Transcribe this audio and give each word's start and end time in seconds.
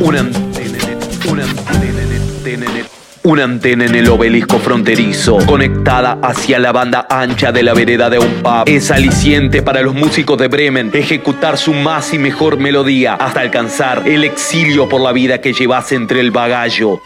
Una 0.00 0.20
antena 0.20 0.78
en- 0.78 1.30
una 1.30 1.44
antena 1.44 2.02
en- 2.02 2.22
antena 2.22 2.66
en- 2.66 2.86
una 3.22 3.44
antena 3.44 3.84
en 3.86 3.94
el 3.94 4.08
obelisco 4.08 4.58
fronterizo, 4.58 5.38
conectada 5.46 6.18
hacia 6.22 6.58
la 6.58 6.70
banda 6.72 7.06
ancha 7.10 7.50
de 7.50 7.62
la 7.62 7.74
vereda 7.74 8.08
de 8.08 8.18
un 8.20 8.30
pub. 8.42 8.62
Es 8.66 8.90
aliciente 8.90 9.62
para 9.62 9.80
los 9.82 9.94
músicos 9.94 10.38
de 10.38 10.48
Bremen 10.48 10.90
ejecutar 10.94 11.58
su 11.58 11.72
más 11.74 12.12
y 12.14 12.18
mejor 12.18 12.58
melodía 12.58 13.14
hasta 13.14 13.40
alcanzar 13.40 14.02
el 14.06 14.22
exilio 14.24 14.88
por 14.88 15.00
la 15.00 15.12
vida 15.12 15.40
que 15.40 15.52
llevas 15.52 15.90
entre 15.92 16.20
el 16.20 16.30
bagallo. 16.30 17.00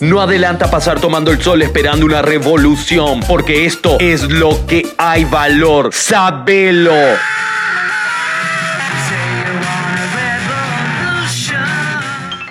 No 0.00 0.20
adelanta 0.22 0.70
pasar 0.70 0.98
tomando 0.98 1.30
el 1.30 1.42
sol 1.42 1.60
esperando 1.62 2.06
una 2.06 2.22
revolución, 2.22 3.20
porque 3.28 3.66
esto 3.66 3.98
es 4.00 4.22
lo 4.30 4.66
que 4.66 4.86
hay 4.96 5.24
valor. 5.26 5.90
Sabelo. 5.92 6.94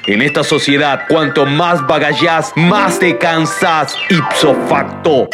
En 0.09 0.23
esta 0.23 0.43
sociedad, 0.43 1.03
cuanto 1.07 1.45
más 1.45 1.85
bagallás, 1.85 2.51
más 2.55 2.97
te 2.97 3.19
cansas. 3.19 3.95
Ipso 4.09 4.55
facto. 4.67 5.29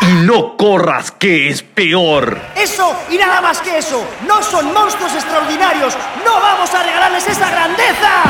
Y 0.00 0.12
no 0.24 0.56
corras, 0.56 1.10
que 1.10 1.50
es 1.50 1.62
peor. 1.62 2.40
Eso 2.56 2.96
y 3.10 3.18
nada 3.18 3.42
más 3.42 3.60
que 3.60 3.76
eso. 3.76 4.02
No 4.26 4.42
son 4.42 4.72
monstruos 4.72 5.12
extraordinarios. 5.12 5.98
No 6.24 6.40
vamos 6.40 6.72
a 6.72 6.82
regalarles 6.82 7.28
esa 7.28 7.50
grandeza. 7.50 8.22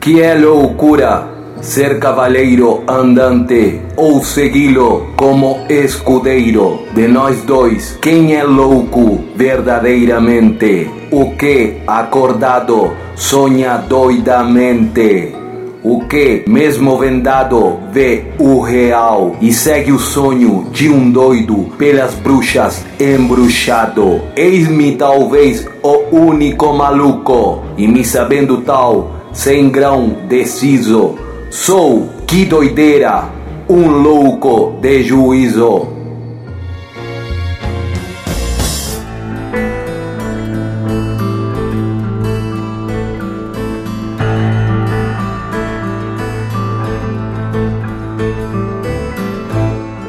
Que 0.00 0.22
é 0.22 0.34
loucura 0.34 1.39
ser 1.62 1.98
cavaleiro 1.98 2.82
andante 2.88 3.80
ou 3.96 4.24
segui-lo 4.24 5.08
como 5.16 5.58
escudeiro 5.68 6.80
de 6.94 7.06
nós 7.06 7.42
dois? 7.42 7.98
Quem 8.00 8.34
é 8.34 8.42
louco 8.42 9.20
verdadeiramente? 9.36 10.90
O 11.10 11.32
que 11.32 11.76
acordado 11.86 12.92
sonha 13.14 13.76
doidamente? 13.76 15.34
O 15.82 16.00
que, 16.06 16.44
mesmo 16.46 16.98
vendado, 16.98 17.78
vê 17.90 18.24
o 18.38 18.60
real 18.60 19.34
e 19.40 19.50
segue 19.50 19.92
o 19.92 19.98
sonho 19.98 20.66
de 20.70 20.90
um 20.90 21.10
doido 21.10 21.70
pelas 21.78 22.14
bruxas 22.14 22.84
embruxado. 23.00 24.20
Eis-me 24.36 24.96
talvez 24.96 25.66
o 25.82 26.14
único 26.14 26.74
maluco, 26.74 27.62
e 27.78 27.88
me 27.88 28.04
sabendo 28.04 28.58
tal, 28.58 29.10
sem 29.32 29.70
grão 29.70 30.18
deciso. 30.28 31.29
Sou, 31.52 32.08
que 32.28 32.44
doideira, 32.44 33.24
um 33.68 33.88
louco 33.88 34.78
de 34.80 35.02
juízo. 35.02 35.88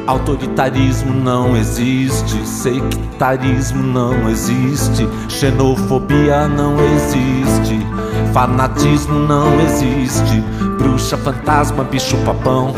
Autoritarismo 0.06 1.12
não 1.12 1.56
existe, 1.56 2.46
sectarismo 2.46 3.82
não 3.82 4.30
existe, 4.30 5.08
xenofobia 5.28 6.46
não 6.46 6.76
existe, 6.94 7.84
fanatismo 8.32 9.18
não 9.18 9.60
existe, 9.60 10.44
bruxa, 10.82 11.16
fantasma, 11.16 11.84
bicho 11.84 12.16
papão. 12.18 12.74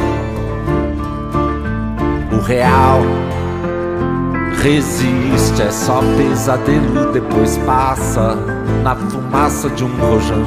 O 2.31 2.39
real 2.41 3.01
resiste, 4.63 5.63
é 5.63 5.71
só 5.71 6.01
pesadelo, 6.17 7.13
depois 7.13 7.57
passa 7.59 8.37
na 8.83 8.95
fumaça 8.95 9.71
de 9.71 9.85
um 9.85 9.97
rojão. 9.97 10.43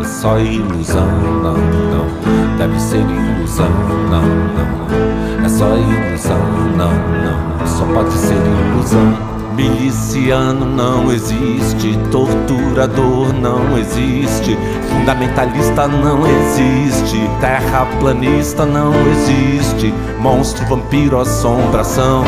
É 0.00 0.04
só 0.04 0.38
ilusão, 0.38 1.06
não, 1.42 1.56
não, 1.56 2.56
deve 2.56 2.80
ser 2.80 3.00
ilusão, 3.00 3.70
não, 4.10 4.22
não. 4.22 5.44
É 5.44 5.48
só 5.48 5.66
ilusão, 5.76 6.38
não, 6.76 6.90
não, 6.90 7.66
só 7.66 7.84
pode 7.92 8.12
ser 8.12 8.34
ilusão. 8.34 9.35
Miliciano 9.56 10.66
não 10.66 11.10
existe, 11.10 11.98
torturador 12.12 13.32
não 13.32 13.78
existe, 13.78 14.54
fundamentalista 14.90 15.88
não 15.88 16.26
existe, 16.26 17.18
terraplanista 17.40 18.66
não 18.66 18.92
existe, 19.12 19.94
monstro, 20.18 20.66
vampiro, 20.66 21.18
assombração. 21.18 22.22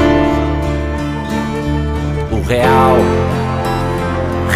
O 2.33 2.41
real 2.49 2.97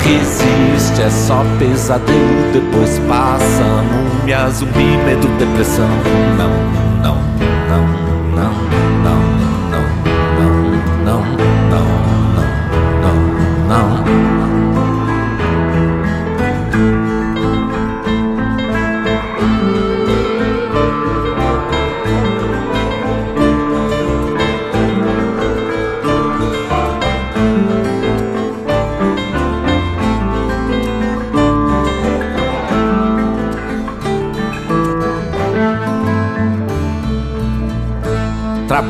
resiste, 0.02 1.02
é 1.02 1.10
só 1.10 1.44
pesadelo, 1.58 2.52
depois 2.54 2.98
passa. 3.00 3.64
Múmia, 4.18 4.48
zumbi, 4.48 4.96
medo, 5.04 5.28
depressão. 5.38 5.88
Não, 6.38 6.48
não, 7.02 7.16
não, 7.68 7.84
não, 7.84 7.86
não, 8.34 8.52
não, 9.04 9.20
não, 9.38 9.51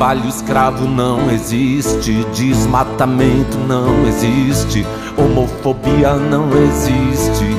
Trabalho 0.03 0.27
escravo 0.27 0.85
não 0.85 1.31
existe, 1.31 2.25
desmatamento 2.35 3.57
não 3.57 4.05
existe, 4.05 4.85
homofobia 5.17 6.15
não 6.15 6.49
existe, 6.61 7.55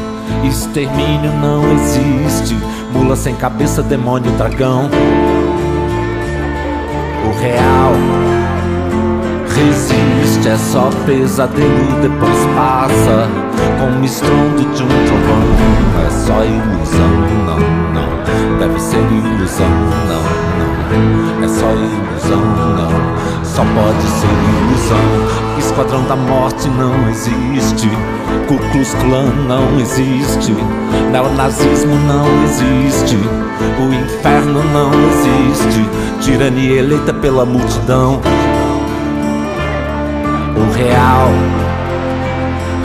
extermínio 0.47 1.32
não 1.41 1.65
existe, 1.72 2.55
mula 2.93 3.16
sem 3.16 3.34
cabeça, 3.34 3.82
demônio, 3.82 4.31
dragão. 4.32 4.91
O 7.25 7.41
real 7.41 7.94
resiste, 9.49 10.47
é 10.47 10.59
só 10.59 10.91
pesadelo, 11.06 12.03
depois 12.03 12.38
passa 12.55 13.26
com 13.81 14.03
o 14.03 14.05
estrondo 14.05 14.71
de 14.75 14.82
um 14.82 15.06
trovão. 15.06 15.54
Esquadrão 25.59 26.05
da 26.05 26.17
morte 26.17 26.69
não 26.69 27.09
existe. 27.09 27.89
Ku 28.49 28.59
Klux 28.72 28.95
Klan 28.95 29.27
não 29.49 29.81
existe. 29.81 30.53
Neonazismo 31.11 31.95
não 32.06 32.27
existe. 32.45 33.17
O 33.17 33.93
inferno 33.93 34.62
não 34.73 34.91
existe. 34.93 35.89
Tirania 36.21 36.81
eleita 36.81 37.12
pela 37.15 37.44
multidão. 37.44 38.21
O 40.56 40.73
real 40.77 41.31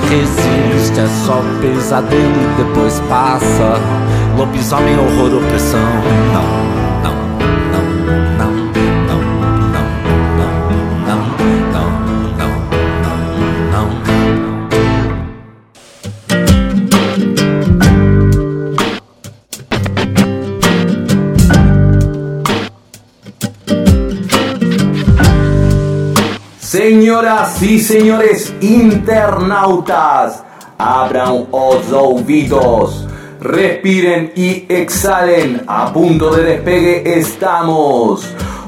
resiste, 0.09 0.99
é 0.99 1.07
só 1.25 1.41
pesadelo 1.61 2.23
e 2.23 2.63
depois 2.63 2.99
passa. 3.07 3.79
Lobisomem, 4.37 4.97
horror, 4.97 5.37
opressão. 5.37 5.79
Não, 6.33 6.78
Senhoras 27.19 27.61
e 27.61 27.79
senhores 27.79 28.53
internautas, 28.61 30.41
abram 30.77 31.49
os 31.51 31.91
ouvidos, 31.91 33.05
respiren 33.41 34.31
y 34.37 34.65
exhalen. 34.69 35.61
A 35.67 35.91
punto 35.91 36.33
de 36.33 36.43
despegue 36.43 37.19
estamos. 37.19 38.25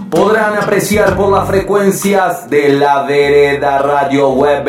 Podrán 0.10 0.58
apreciar 0.58 1.16
por 1.16 1.32
las 1.32 1.48
frecuencias 1.48 2.50
de 2.50 2.74
la 2.74 3.04
vereda 3.04 3.78
radio 3.78 4.32
web 4.32 4.66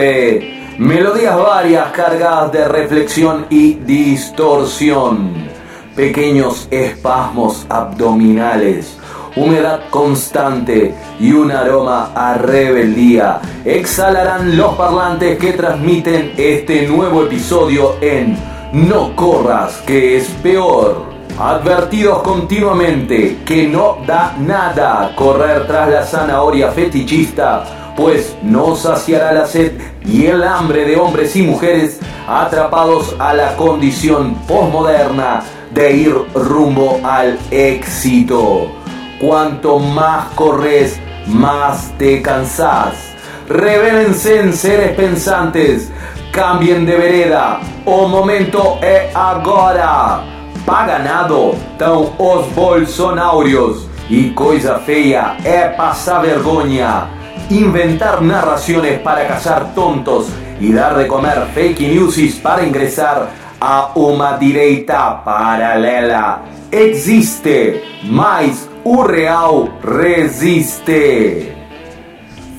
melodías 0.78 1.36
varias 1.36 1.90
cargadas 1.90 2.52
de 2.52 2.68
reflexión 2.68 3.46
y 3.50 3.74
distorsión. 3.74 5.50
pequeños 5.96 6.68
espasmos 6.70 7.66
abdominales, 7.68 8.96
humedad 9.36 9.80
constante 9.90 10.94
y 11.18 11.32
un 11.32 11.50
aroma 11.50 12.10
a 12.14 12.34
rebeldía 12.34 13.40
exhalarán 13.64 14.56
los 14.56 14.74
parlantes 14.74 15.38
que 15.38 15.52
transmiten 15.52 16.32
este 16.36 16.86
nuevo 16.86 17.24
episodio 17.24 17.96
en 18.00 18.36
No 18.72 19.14
corras, 19.16 19.82
que 19.86 20.16
es 20.16 20.28
peor. 20.42 21.12
Advertidos 21.38 22.22
continuamente 22.22 23.38
que 23.44 23.66
no 23.66 23.98
da 24.06 24.34
nada 24.38 25.12
correr 25.16 25.66
tras 25.66 25.88
la 25.88 26.04
zanahoria 26.04 26.70
fetichista, 26.70 27.64
pues 27.96 28.36
no 28.42 28.76
saciará 28.76 29.32
la 29.32 29.46
sed 29.46 29.72
y 30.04 30.26
el 30.26 30.42
hambre 30.42 30.84
de 30.84 30.96
hombres 30.96 31.34
y 31.36 31.42
mujeres 31.42 32.00
atrapados 32.28 33.14
a 33.18 33.34
la 33.34 33.56
condición 33.56 34.34
posmoderna 34.46 35.42
de 35.74 35.96
ir 35.96 36.14
rumbo 36.34 37.00
al 37.02 37.38
éxito. 37.50 38.81
Cuanto 39.22 39.78
más 39.78 40.32
corres, 40.34 41.00
más 41.28 41.96
te 41.96 42.20
cansás. 42.20 43.14
Revélense 43.48 44.40
en 44.40 44.52
seres 44.52 44.96
pensantes, 44.96 45.92
cambien 46.32 46.84
de 46.84 46.96
vereda, 46.96 47.60
o 47.84 48.08
momento 48.08 48.78
é 48.82 49.12
agora. 49.14 50.24
Paga 50.66 50.98
nada, 50.98 51.36
tão 51.78 52.12
os 52.18 52.46
bolsonáurios. 52.48 53.88
E 54.10 54.30
coisa 54.30 54.80
feia 54.80 55.36
é 55.44 55.68
passar 55.68 56.20
vergonha. 56.20 57.06
Inventar 57.48 58.20
narraciones 58.22 59.00
para 59.02 59.28
cazar 59.28 59.72
tontos 59.72 60.26
y 60.60 60.72
dar 60.72 60.98
de 60.98 61.06
comer 61.06 61.46
fake 61.54 61.86
news 61.86 62.18
para 62.42 62.66
ingresar 62.66 63.28
a 63.60 63.92
uma 63.94 64.32
direita 64.32 65.22
paralela. 65.24 66.42
Existe, 66.72 67.84
mas 68.02 68.71
o 68.84 69.02
real 69.02 69.68
resiste. 69.82 71.52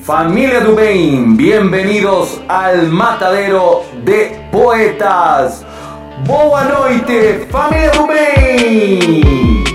Familia 0.02 0.60
do 0.60 0.76
bienvenidos 1.36 2.40
al 2.48 2.88
matadero 2.88 3.82
de 4.04 4.36
poetas. 4.52 5.64
Boa 6.26 6.64
noite, 6.64 7.46
família 7.50 7.90
do! 7.92 9.73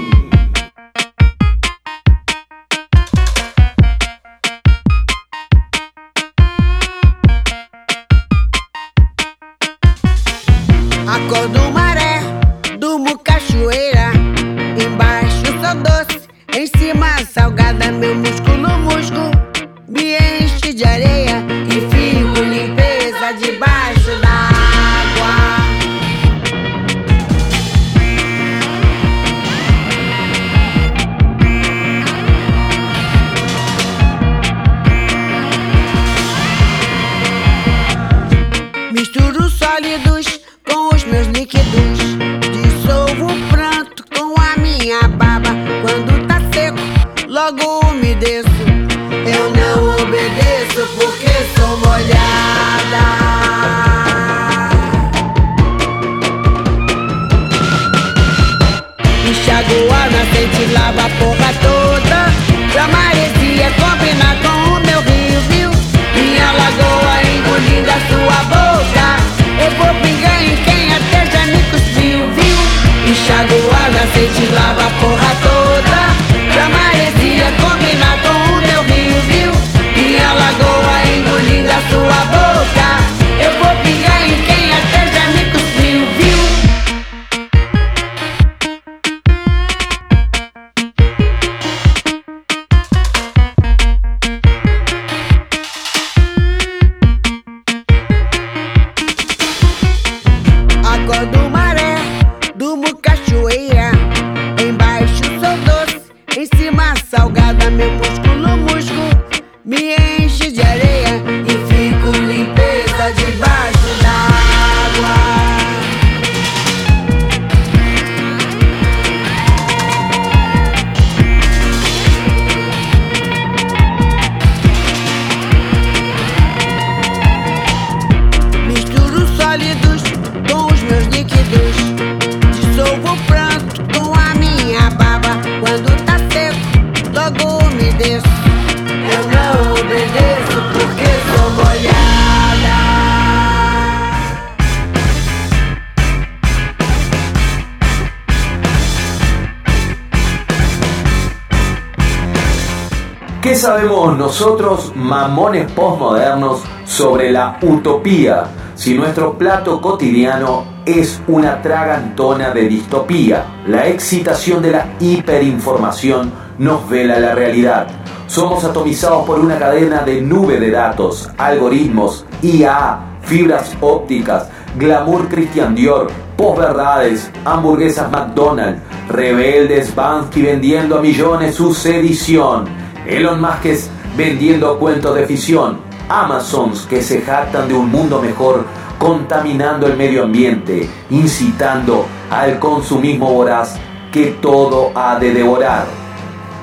Mamones 155.10 155.72
postmodernos, 155.72 156.62
sobre 156.86 157.32
la 157.32 157.58
utopía 157.64 158.44
si 158.76 158.94
nuestro 158.94 159.38
plato 159.38 159.82
cotidiano 159.82 160.64
es 160.86 161.20
una 161.28 161.62
tragantona 161.62 162.52
de 162.52 162.68
distopía? 162.70 163.44
La 163.68 163.88
excitación 163.88 164.62
de 164.62 164.72
la 164.72 164.86
hiperinformación 165.00 166.32
nos 166.60 166.88
vela 166.88 167.20
la 167.20 167.36
realidad. 167.36 167.88
Somos 168.28 168.64
atomizados 168.64 169.26
por 169.26 169.40
una 169.40 169.58
cadena 169.58 170.04
de 170.04 170.22
nube 170.22 170.60
de 170.60 170.72
datos, 170.72 171.30
algoritmos, 171.38 172.26
IA, 172.42 173.00
fibras 173.24 173.76
ópticas, 173.82 174.48
glamour 174.78 175.28
Christian 175.28 175.74
Dior, 175.76 176.08
posverdades, 176.38 177.32
hamburguesas 177.44 178.10
McDonald's, 178.12 178.82
rebeldes 179.10 179.94
Bansky 179.94 180.44
vendiendo 180.44 181.00
a 181.00 181.02
millones 181.02 181.56
su 181.56 181.74
sedición, 181.74 182.66
Elon 183.06 183.42
Musk 183.42 183.66
es 183.66 183.90
vendiendo 184.16 184.78
cuentos 184.80 185.16
de 185.16 185.26
ficción, 185.26 185.80
Amazons 186.10 186.88
que 186.88 187.02
se 187.02 187.22
jactan 187.22 187.68
de 187.68 187.76
un 187.76 187.90
mundo 187.90 188.22
mejor 188.22 188.66
contaminando 188.98 189.88
el 189.88 189.96
medio 189.96 190.24
ambiente, 190.24 190.90
incitando 191.10 192.06
al 192.30 192.60
consumismo 192.60 193.32
voraz 193.32 193.78
que 194.12 194.38
todo 194.42 194.92
ha 194.96 195.18
de 195.20 195.34
devorar. 195.34 195.86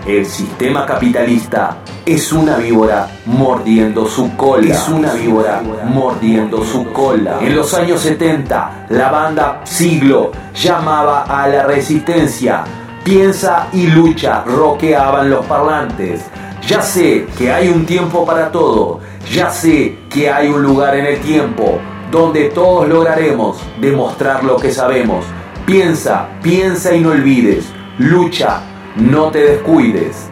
El 0.07 0.25
sistema 0.25 0.87
capitalista 0.87 1.79
es 2.05 2.33
una 2.33 2.57
víbora 2.59 3.09
mordiendo 3.25 4.07
su 4.07 4.37
cola. 4.37 4.73
Es 4.73 4.89
una 4.89 5.13
víbora 5.15 5.61
mordiendo 5.85 6.65
su 6.65 6.93
cola. 6.93 7.39
En 7.41 7.57
los 7.57 7.75
años 7.75 8.01
70, 8.03 8.87
la 8.91 9.11
banda 9.11 9.63
Siglo 9.65 10.31
llamaba 10.55 11.23
a 11.23 11.49
la 11.49 11.65
resistencia. 11.65 12.63
Piensa 13.03 13.67
y 13.73 13.89
lucha, 13.89 14.45
roqueaban 14.45 15.29
los 15.31 15.45
parlantes. 15.47 16.25
Ya 16.67 16.83
sé 16.83 17.27
que 17.39 17.53
hay 17.53 17.69
un 17.69 17.87
tiempo 17.87 18.27
para 18.27 18.51
todo. 18.51 18.99
Ya 19.33 19.51
sé 19.51 19.99
que 20.11 20.29
hay 20.29 20.49
un 20.49 20.65
lugar 20.65 20.97
en 20.97 21.07
el 21.07 21.21
tiempo 21.21 21.79
donde 22.11 22.49
todos 22.49 22.89
lograremos 22.89 23.59
demostrar 23.81 24.43
lo 24.43 24.57
que 24.57 24.73
sabemos. 24.73 25.25
Piensa, 25.65 26.29
piensa 26.43 26.93
y 26.93 27.01
no 27.01 27.11
olvides. 27.11 27.73
Lucha, 27.99 28.63
no 28.97 29.31
te 29.31 29.39
descuides. 29.43 30.27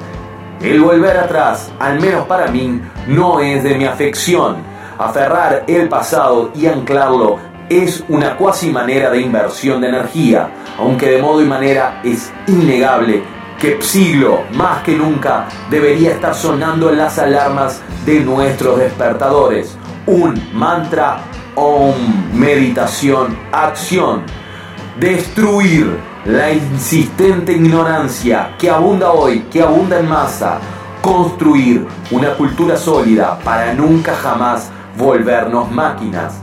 El 0.61 0.81
volver 0.81 1.19
atrás, 1.19 1.71
al 1.79 2.01
menos 2.01 2.27
para 2.27 2.49
mí, 2.49 2.81
no 3.07 3.39
es 3.39 3.63
de 3.63 3.77
mi 3.77 3.85
afección. 3.85 4.57
Aferrar 4.99 5.63
el 5.69 5.89
pasado 5.89 6.51
y 6.57 6.67
anclarlo 6.67 7.39
es 7.69 8.03
una 8.09 8.37
cuasi 8.37 8.71
manera 8.71 9.11
de 9.11 9.21
inversión 9.21 9.81
de 9.81 9.89
energía, 9.89 10.51
aunque 10.81 11.11
de 11.11 11.23
modo 11.23 11.41
y 11.43 11.47
manera 11.47 12.01
es 12.03 12.33
innegable 12.49 13.23
que 13.65 13.81
siglo 13.81 14.43
más 14.53 14.83
que 14.83 14.95
nunca 14.95 15.49
debería 15.71 16.11
estar 16.11 16.35
sonando 16.35 16.91
en 16.91 16.99
las 16.99 17.19
alarmas 17.19 17.81
de 18.05 18.21
nuestros 18.21 18.79
despertadores. 18.79 19.75
Un 20.05 20.35
mantra, 20.53 21.21
om, 21.55 21.95
meditación, 22.35 23.35
acción. 23.51 24.21
Destruir 25.01 25.99
la 26.27 26.53
insistente 26.53 27.53
ignorancia 27.53 28.55
que 28.59 28.69
abunda 28.69 29.13
hoy, 29.13 29.47
que 29.51 29.63
abunda 29.63 29.99
en 29.99 30.11
masa. 30.11 30.59
Construir 31.01 31.87
una 32.11 32.35
cultura 32.35 32.77
sólida 32.77 33.39
para 33.43 33.73
nunca 33.73 34.15
jamás 34.15 34.71
volvernos 34.99 35.71
máquinas. 35.71 36.35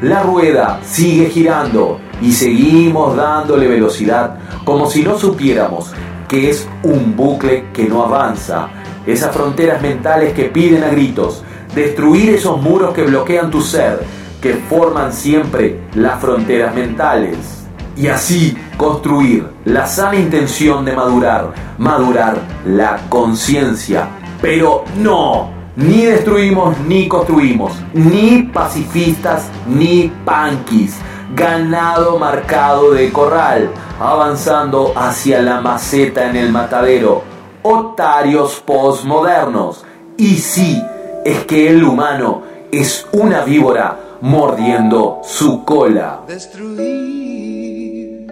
La 0.00 0.22
rueda 0.22 0.78
sigue 0.84 1.28
girando 1.28 1.98
y 2.22 2.30
seguimos 2.30 3.16
dándole 3.16 3.66
velocidad 3.66 4.38
como 4.64 4.88
si 4.88 5.02
no 5.02 5.18
supiéramos 5.18 5.92
que 6.28 6.50
es 6.50 6.68
un 6.82 7.16
bucle 7.16 7.64
que 7.72 7.88
no 7.88 8.04
avanza. 8.04 8.68
Esas 9.06 9.34
fronteras 9.34 9.80
mentales 9.80 10.34
que 10.34 10.44
piden 10.44 10.84
a 10.84 10.88
gritos. 10.88 11.42
Destruir 11.74 12.30
esos 12.30 12.60
muros 12.60 12.92
que 12.94 13.04
bloquean 13.04 13.50
tu 13.50 13.62
ser, 13.62 14.00
que 14.40 14.54
forman 14.68 15.12
siempre 15.12 15.80
las 15.94 16.20
fronteras 16.20 16.74
mentales. 16.74 17.66
Y 17.96 18.06
así 18.06 18.56
construir 18.76 19.48
la 19.64 19.86
sana 19.86 20.16
intención 20.16 20.84
de 20.84 20.94
madurar, 20.94 21.52
madurar 21.78 22.38
la 22.64 23.00
conciencia. 23.08 24.08
Pero 24.40 24.84
no, 24.98 25.50
ni 25.74 26.04
destruimos 26.04 26.78
ni 26.86 27.08
construimos, 27.08 27.72
ni 27.92 28.42
pacifistas 28.42 29.48
ni 29.66 30.12
panquis. 30.24 30.96
Ganado 31.34 32.18
marcado 32.18 32.92
de 32.92 33.12
corral, 33.12 33.70
avanzando 34.00 34.92
hacia 34.96 35.42
la 35.42 35.60
maceta 35.60 36.30
en 36.30 36.36
el 36.36 36.50
matadero. 36.50 37.22
Otarios 37.62 38.62
postmodernos. 38.64 39.84
Y 40.16 40.36
sí, 40.36 40.82
es 41.24 41.44
que 41.44 41.68
el 41.68 41.84
humano 41.84 42.42
es 42.72 43.06
una 43.12 43.42
víbora 43.42 43.98
mordiendo 44.20 45.20
su 45.22 45.64
cola. 45.64 46.20
Destruir 46.26 48.26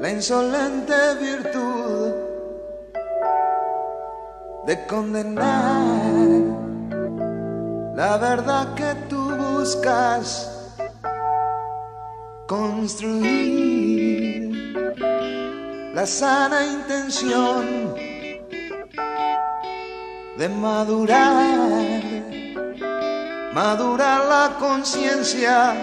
la 0.00 0.10
insolente 0.10 0.94
virtud 1.20 2.12
de 4.66 4.86
condenar 4.86 6.28
la 7.94 8.16
verdad 8.18 8.74
que 8.74 8.94
tú 9.08 9.34
buscas 9.34 10.57
construir 12.48 13.28
la 15.94 16.06
sana 16.06 16.64
intención 16.64 17.94
de 20.38 20.48
madurar 20.48 22.00
madurar 23.52 24.24
la 24.24 24.56
conciencia 24.58 25.74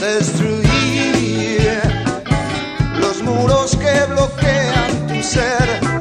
destruir 0.00 1.80
los 2.98 3.22
muros 3.22 3.76
que 3.76 4.04
bloquean 4.12 5.06
tu 5.06 5.22
ser 5.22 5.99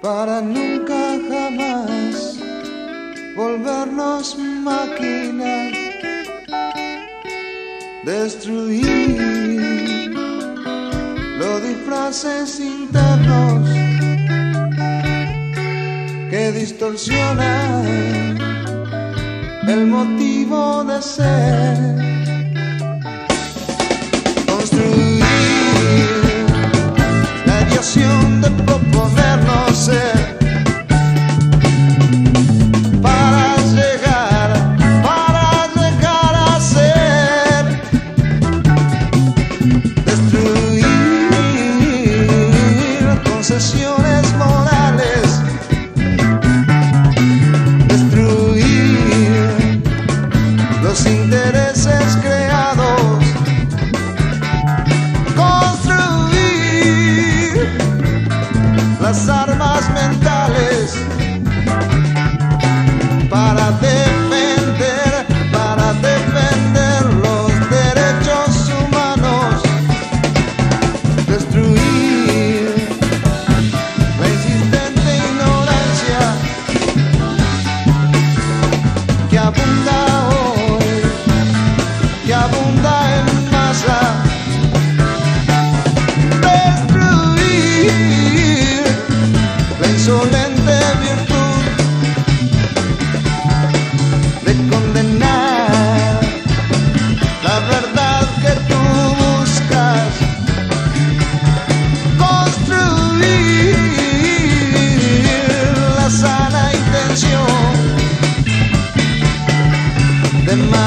para 0.00 0.40
nunca 0.40 1.18
jamás 1.28 2.38
volvernos 3.36 4.38
máquinas 4.38 5.72
destruir 8.04 10.10
los 11.38 11.62
disfraces 11.62 12.60
internos 12.60 13.68
que 16.30 16.52
distorsionan 16.52 18.38
el 19.68 19.86
motivo 19.86 20.84
de 20.84 21.02
ser. 21.02 22.27
Aviación 28.44 29.86
de 29.86 30.17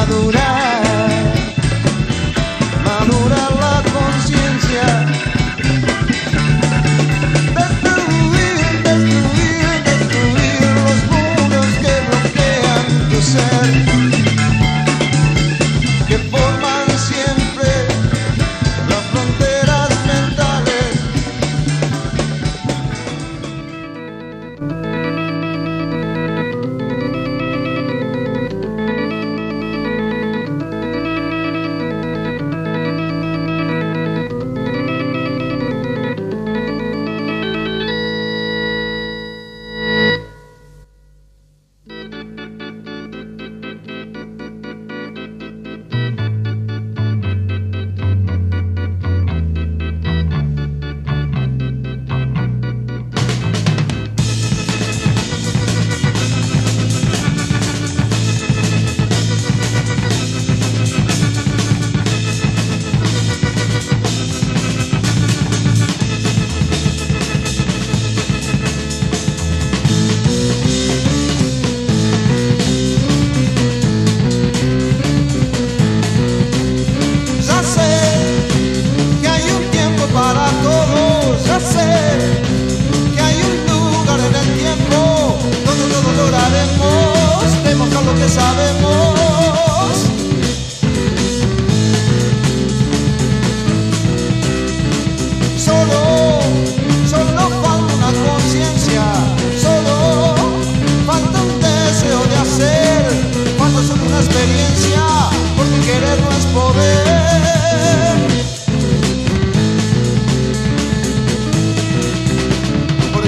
madurar, 0.02 0.82
madurar 2.84 3.52
la 3.64 3.84
conciencia. 3.94 4.86
Destruir, 7.58 8.58
destruir, 8.88 9.84
destruir 9.90 10.62
los 10.78 10.98
muros 11.12 11.72
que 11.84 11.94
bloquean 12.08 13.10
tu 13.10 13.22
ser. 13.22 13.91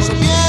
Yeah. 0.09 0.42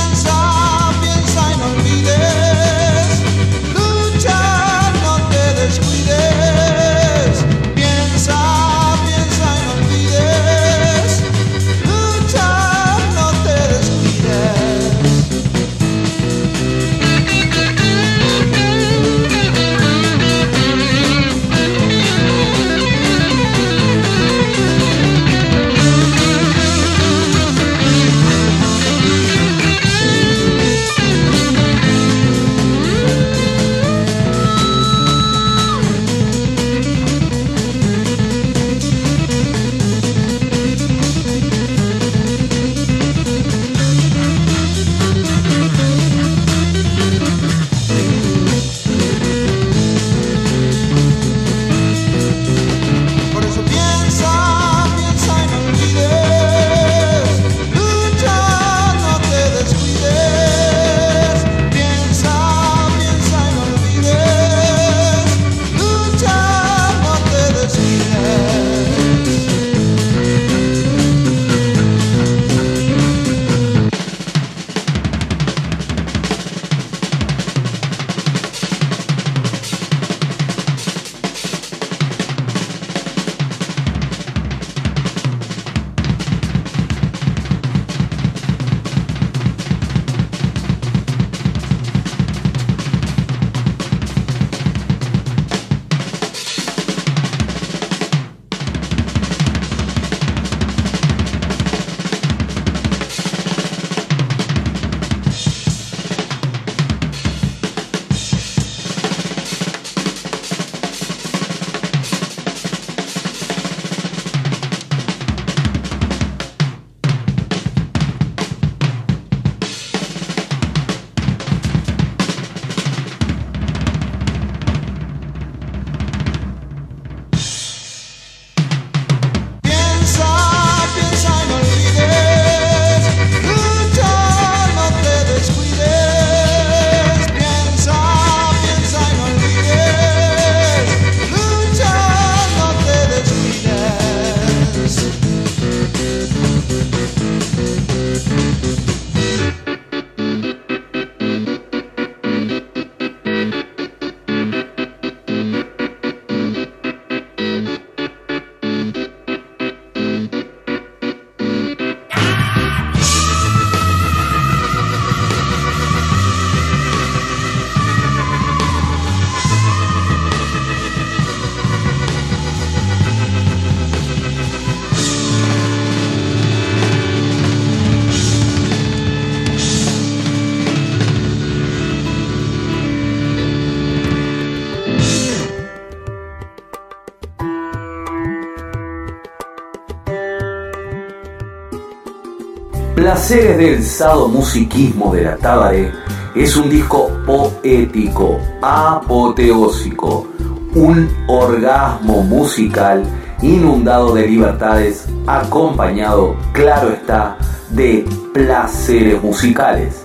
Placeres 193.14 193.58
del 193.58 193.84
sadomusiquismo 193.84 195.14
de 195.14 195.22
la 195.22 195.36
Tabaré 195.36 195.92
es 196.34 196.56
un 196.56 196.68
disco 196.68 197.12
poético, 197.24 198.40
apoteósico, 198.60 200.26
un 200.74 201.08
orgasmo 201.28 202.24
musical 202.24 203.04
inundado 203.40 204.16
de 204.16 204.26
libertades, 204.26 205.06
acompañado, 205.28 206.34
claro 206.52 206.90
está, 206.90 207.36
de 207.70 208.04
placeres 208.32 209.22
musicales. 209.22 210.02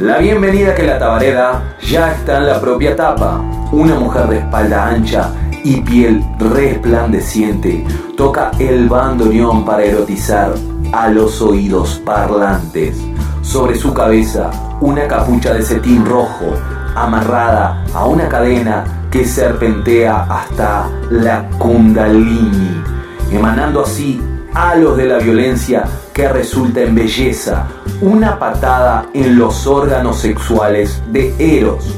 La 0.00 0.18
bienvenida 0.18 0.74
que 0.74 0.82
la 0.82 0.98
tabareda 0.98 1.76
ya 1.80 2.10
está 2.10 2.38
en 2.38 2.48
la 2.48 2.60
propia 2.60 2.96
tapa. 2.96 3.40
Una 3.70 4.00
mujer 4.00 4.26
de 4.26 4.38
espalda 4.38 4.88
ancha 4.88 5.30
y 5.62 5.80
piel 5.80 6.24
resplandeciente 6.40 7.84
toca 8.16 8.50
el 8.58 8.88
bandoneón 8.88 9.64
para 9.64 9.84
erotizar 9.84 10.54
a 10.96 11.08
los 11.08 11.42
oídos 11.42 12.00
parlantes. 12.04 12.96
Sobre 13.42 13.76
su 13.76 13.92
cabeza, 13.92 14.50
una 14.80 15.06
capucha 15.06 15.52
de 15.52 15.62
cetín 15.62 16.06
rojo, 16.06 16.54
amarrada 16.94 17.84
a 17.94 18.06
una 18.06 18.28
cadena 18.28 18.84
que 19.10 19.24
serpentea 19.26 20.22
hasta 20.22 20.88
la 21.10 21.48
kundalini, 21.58 22.82
emanando 23.30 23.82
así 23.82 24.20
halos 24.54 24.96
de 24.96 25.04
la 25.04 25.18
violencia 25.18 25.84
que 26.14 26.28
resulta 26.28 26.80
en 26.80 26.94
belleza, 26.94 27.66
una 28.00 28.38
patada 28.38 29.06
en 29.12 29.38
los 29.38 29.66
órganos 29.66 30.18
sexuales 30.18 31.02
de 31.12 31.34
Eros. 31.38 31.94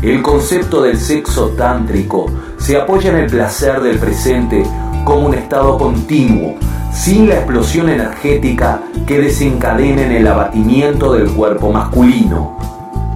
El 0.00 0.22
concepto 0.22 0.82
del 0.82 0.96
sexo 0.96 1.48
tántrico 1.50 2.26
se 2.56 2.76
apoya 2.76 3.10
en 3.10 3.16
el 3.16 3.26
placer 3.28 3.80
del 3.80 3.98
presente 3.98 4.62
como 5.04 5.26
un 5.26 5.34
estado 5.34 5.76
continuo, 5.76 6.54
sin 6.98 7.28
la 7.28 7.36
explosión 7.36 7.88
energética 7.88 8.82
que 9.06 9.20
desencadena 9.20 10.02
en 10.02 10.12
el 10.12 10.26
abatimiento 10.26 11.12
del 11.12 11.30
cuerpo 11.30 11.72
masculino. 11.72 12.58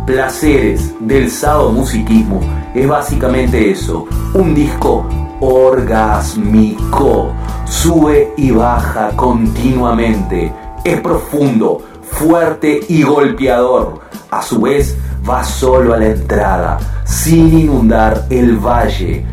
Placeres 0.07 0.95
del 1.01 1.29
sadomusiquismo 1.29 2.41
es 2.77 2.87
básicamente 2.87 3.73
eso, 3.73 4.07
un 4.35 4.55
disco 4.55 5.05
orgásmico, 5.41 7.33
sube 7.65 8.33
y 8.37 8.53
baja 8.53 9.11
continuamente, 9.17 10.53
es 10.85 11.01
profundo, 11.01 11.83
fuerte 12.03 12.81
y 12.89 13.03
golpeador, 13.03 14.01
a 14.31 14.43
su 14.43 14.61
vez 14.61 14.97
va 15.29 15.43
solo 15.43 15.93
a 15.93 15.99
la 15.99 16.07
entrada, 16.07 16.79
sin 17.05 17.59
inundar 17.59 18.27
el 18.31 18.59
valle, 18.59 19.27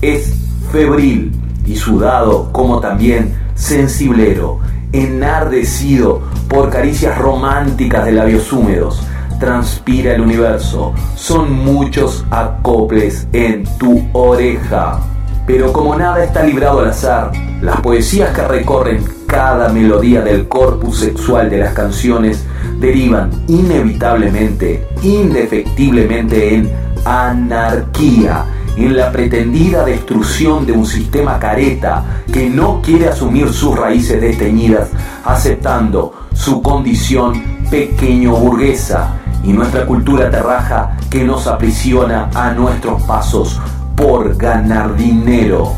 es 0.00 0.34
febril 0.72 1.32
y 1.64 1.76
sudado 1.76 2.50
como 2.52 2.80
también 2.80 3.41
sensiblero, 3.62 4.58
enardecido 4.92 6.20
por 6.48 6.68
caricias 6.68 7.16
románticas 7.16 8.04
de 8.04 8.12
labios 8.12 8.52
húmedos. 8.52 9.00
Transpira 9.38 10.14
el 10.14 10.20
universo, 10.20 10.92
son 11.14 11.52
muchos 11.52 12.24
acoples 12.30 13.26
en 13.32 13.64
tu 13.78 14.04
oreja. 14.12 15.00
Pero 15.46 15.72
como 15.72 15.96
nada 15.96 16.24
está 16.24 16.42
librado 16.42 16.80
al 16.80 16.90
azar, 16.90 17.32
las 17.60 17.80
poesías 17.80 18.34
que 18.34 18.42
recorren 18.42 19.04
cada 19.26 19.68
melodía 19.68 20.22
del 20.22 20.48
corpus 20.48 20.98
sexual 20.98 21.48
de 21.48 21.58
las 21.58 21.72
canciones 21.72 22.44
derivan 22.80 23.30
inevitablemente, 23.48 24.86
indefectiblemente 25.02 26.56
en 26.56 26.72
anarquía 27.04 28.44
en 28.76 28.96
la 28.96 29.12
pretendida 29.12 29.84
destrucción 29.84 30.66
de 30.66 30.72
un 30.72 30.86
sistema 30.86 31.38
careta 31.38 32.22
que 32.32 32.48
no 32.48 32.80
quiere 32.80 33.08
asumir 33.08 33.52
sus 33.52 33.76
raíces 33.76 34.20
desteñidas, 34.20 34.88
aceptando 35.24 36.14
su 36.32 36.62
condición 36.62 37.42
pequeño 37.70 38.34
burguesa 38.34 39.14
y 39.44 39.52
nuestra 39.52 39.86
cultura 39.86 40.30
terraja 40.30 40.96
que 41.10 41.24
nos 41.24 41.46
aprisiona 41.46 42.30
a 42.34 42.52
nuestros 42.52 43.02
pasos 43.02 43.60
por 43.96 44.36
ganar 44.36 44.96
dinero. 44.96 45.72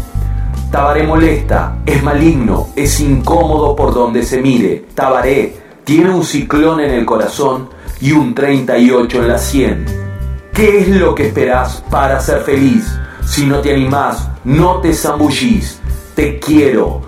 Tabaré 0.71 1.07
molesta, 1.07 1.79
es 1.87 2.03
maligno, 2.03 2.69
es 2.75 3.01
incómodo 3.01 3.77
por 3.77 3.95
donde 3.95 4.23
se 4.23 4.41
mire. 4.41 4.87
Tabaré 4.95 5.57
tiene 5.85 6.11
un 6.11 6.25
ciclón 6.25 6.81
en 6.81 6.91
el 6.91 7.05
corazón 7.05 7.69
y 8.01 8.13
un 8.13 8.35
38 8.35 9.23
en 9.23 9.29
la 9.29 9.39
100. 9.39 10.04
¿Qué 10.55 10.79
es 10.79 10.89
lo 10.89 11.17
que 11.17 11.27
esperás 11.27 11.83
para 11.91 12.21
ser 12.21 12.43
feliz? 12.43 12.87
Si 13.27 13.45
no 13.45 13.59
te 13.59 13.73
animás, 13.73 14.29
no 14.45 14.77
te 14.77 14.95
zambullís. 14.95 15.81
Te 16.15 16.39
quiero. 16.39 17.03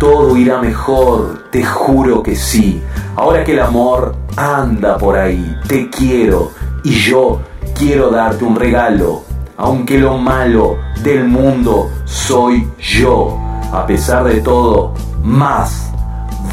Todo 0.00 0.34
irá 0.34 0.62
mejor, 0.62 1.44
te 1.50 1.62
juro 1.62 2.22
que 2.22 2.34
sí. 2.34 2.82
Ahora 3.14 3.44
que 3.44 3.52
el 3.52 3.60
amor 3.60 4.16
anda 4.34 4.96
por 4.96 5.18
ahí, 5.18 5.58
te 5.68 5.90
quiero. 5.90 6.52
Y 6.84 6.92
yo 6.94 7.42
quiero 7.78 8.08
darte 8.08 8.46
un 8.46 8.56
regalo. 8.56 9.24
Aunque 9.58 9.98
lo 9.98 10.16
malo 10.16 10.78
del 11.02 11.28
mundo 11.28 11.90
soy 12.06 12.66
yo. 12.78 13.38
A 13.74 13.84
pesar 13.86 14.24
de 14.24 14.40
todo, 14.40 14.94
más. 15.22 15.92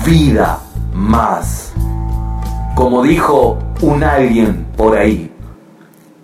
Vida 0.06 0.60
más. 0.94 1.72
Como 2.76 3.02
dijo 3.02 3.60
un 3.80 4.04
alguien 4.04 4.68
por 4.76 4.98
ahí, 4.98 5.33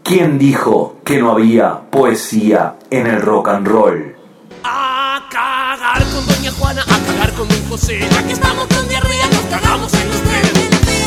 ¿Quién 0.09 0.39
dijo 0.39 0.97
que 1.05 1.19
no 1.19 1.33
había 1.33 1.81
poesía 1.81 2.77
en 2.89 3.05
el 3.05 3.21
rock 3.21 3.49
and 3.49 3.67
roll? 3.67 4.15
A 4.63 5.21
cagar 5.29 6.03
con 6.09 6.25
Doña 6.25 6.51
Juana, 6.51 6.81
a 6.81 6.97
cagar 7.05 7.31
con 7.33 7.47
Don 7.47 7.69
José. 7.69 7.99
Ya 7.99 8.23
que 8.25 8.33
estamos 8.33 8.65
con 8.73 8.89
diarrea, 8.89 9.27
nos 9.27 9.43
cagamos 9.55 9.93
en 9.93 10.09
los 10.09 10.19
tres. 10.23 10.51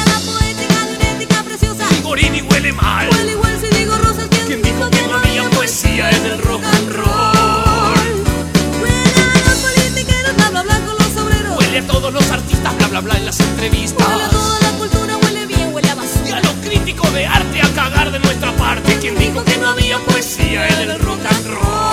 la 0.06 0.20
poética, 0.20 0.86
diurética, 0.86 1.42
preciosa. 1.42 1.84
Y 1.98 2.02
Gorini 2.02 2.42
huele 2.42 2.72
mal. 2.74 3.08
Huele 3.10 3.32
igual 3.32 3.58
si 3.60 3.76
digo 3.76 3.98
rosas. 3.98 4.28
¿Quién 4.46 4.62
dijo 4.62 4.88
que 4.88 5.02
no 5.08 5.14
había 5.18 5.50
poesía 5.50 6.08
en 6.08 6.24
el 6.24 6.38
rock 6.40 6.62
and 6.62 6.92
roll? 6.92 8.24
Huele 8.80 9.20
a 9.20 9.48
los 9.48 9.58
politiqueros, 9.66 10.36
bla 10.36 10.50
bla 10.50 10.62
bla 10.62 10.80
con 10.86 10.96
los 10.96 11.16
obreros. 11.16 11.58
Huele 11.58 11.78
a 11.80 11.86
todos 11.88 12.12
los 12.12 12.30
artistas, 12.30 12.78
bla 12.78 12.86
bla 12.86 13.00
bla 13.00 13.16
en 13.16 13.26
las 13.26 13.40
entrevistas. 13.40 14.06
Huele 14.08 14.22
a 14.22 14.28
toda 14.28 14.61
de 17.12 17.26
arte 17.26 17.60
a 17.60 17.68
cagar 17.74 18.10
de 18.10 18.18
nuestra 18.18 18.52
parte. 18.52 18.96
¿Quién 19.00 19.18
dijo 19.18 19.44
que 19.44 19.56
no 19.58 19.68
había 19.68 19.98
poesía 19.98 20.66
en 20.68 20.90
el 20.90 20.98
rock 20.98 21.20
and 21.28 21.46
roll? 21.48 21.91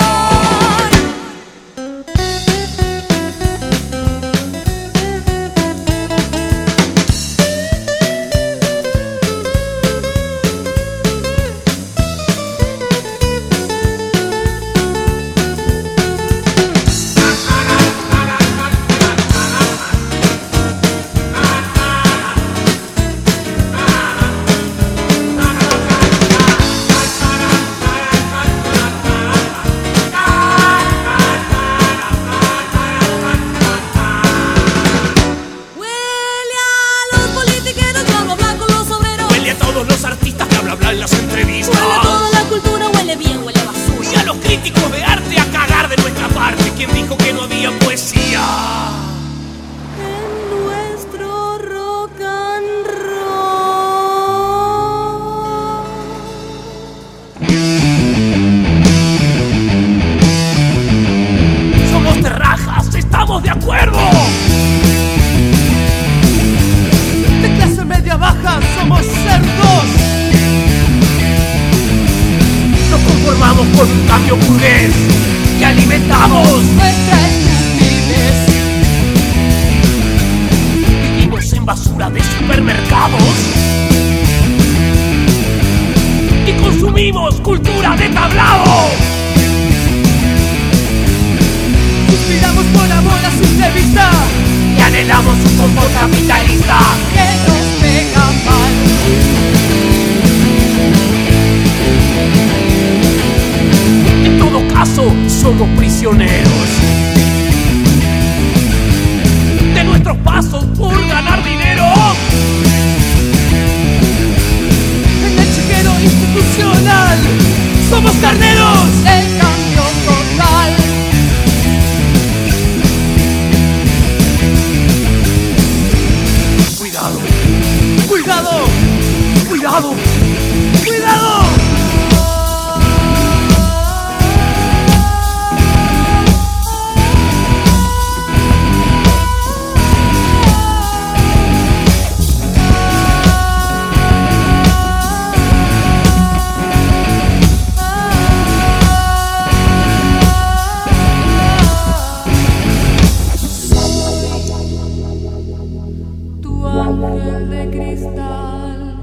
cristal 157.90 158.96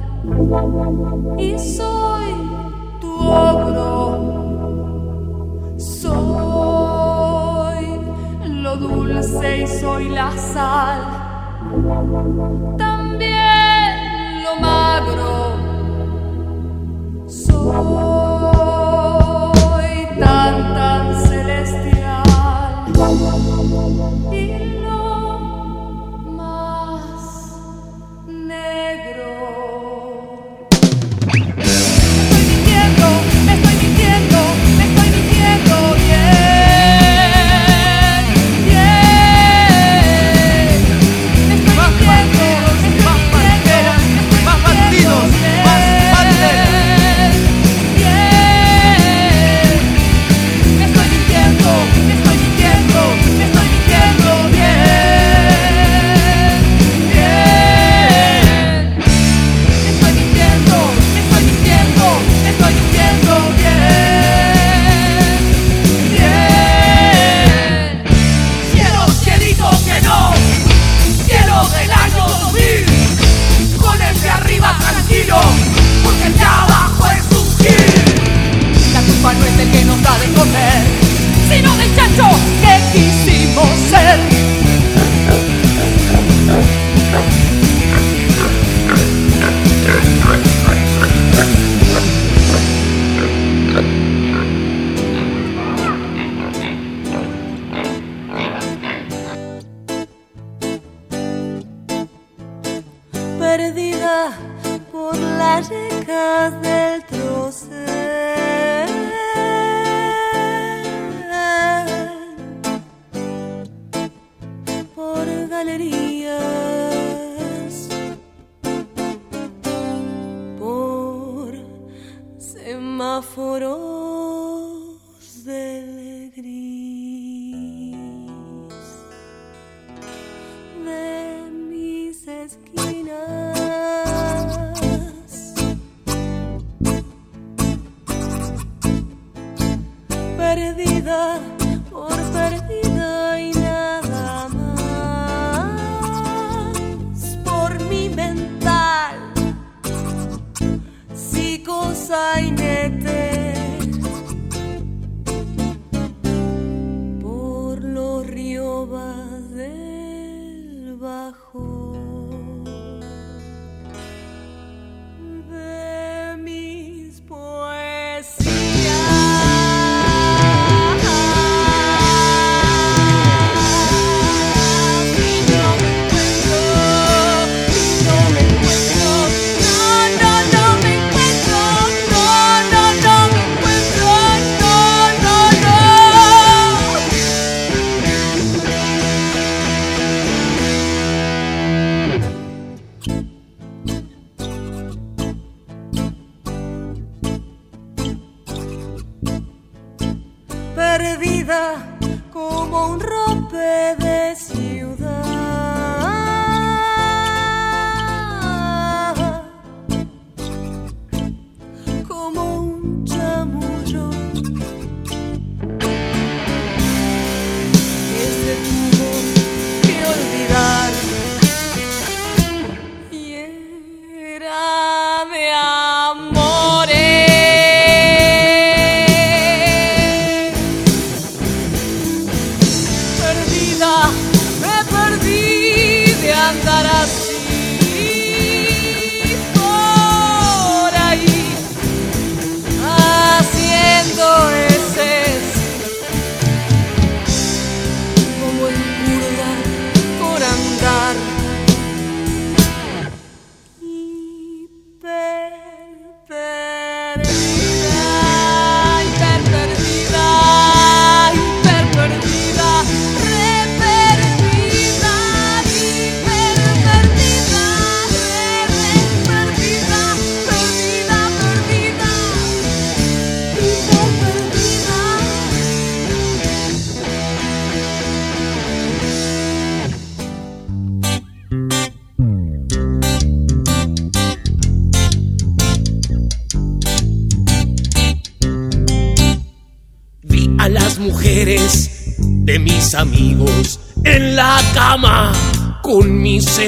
y 1.38 1.60
soy 1.60 2.34
tu 3.02 3.14
ogro. 3.28 4.26
Soy 5.78 7.06
lo 8.46 8.78
dulce 8.78 9.64
y 9.64 9.68
soy 9.68 10.10
la 10.10 10.32
sal. 10.32 11.02
También 12.78 14.44
lo 14.44 14.56
magro. 14.62 15.58
Soy 17.28 18.17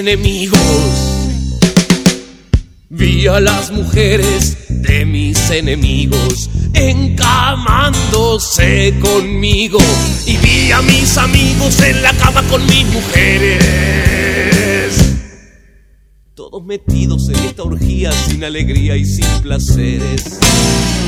enemigos. 0.09 0.59
Vi 2.89 3.27
a 3.27 3.39
las 3.39 3.69
mujeres 3.69 4.57
de 4.67 5.05
mis 5.05 5.37
enemigos 5.51 6.49
encamándose 6.73 8.95
conmigo 8.99 9.77
y 10.25 10.35
vi 10.37 10.71
a 10.71 10.81
mis 10.81 11.15
amigos 11.15 11.79
en 11.81 12.01
la 12.01 12.11
cama 12.13 12.41
con 12.49 12.65
mis 12.65 12.87
mujeres. 12.87 13.59
Todos 16.33 16.65
metidos 16.65 17.29
en 17.29 17.35
esta 17.45 17.61
orgía 17.61 18.11
sin 18.11 18.43
alegría 18.43 18.95
y 18.95 19.05
sin 19.05 19.27
placeres. 19.43 20.39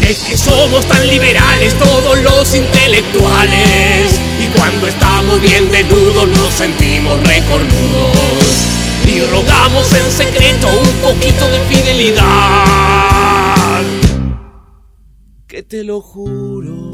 Es 0.08 0.20
que 0.20 0.38
somos 0.38 0.86
tan 0.86 1.08
liberales 1.08 1.74
todos 1.80 2.22
los 2.22 2.54
intelectuales 2.54 4.20
y 4.40 4.46
cuando 4.56 4.88
estamos 4.88 5.42
bien 5.42 5.72
desnudos 5.72 6.28
nos 6.28 6.54
sentimos 6.54 7.20
recornudos 7.24 8.71
y 9.08 9.22
rogamos 9.32 9.94
en 9.94 10.12
secreto 10.12 10.68
un 10.68 10.94
poquito 11.02 11.48
de 11.48 11.60
fidelidad. 11.70 12.24
Que 15.48 15.64
te 15.64 15.84
lo 15.84 16.02
juro, 16.02 16.92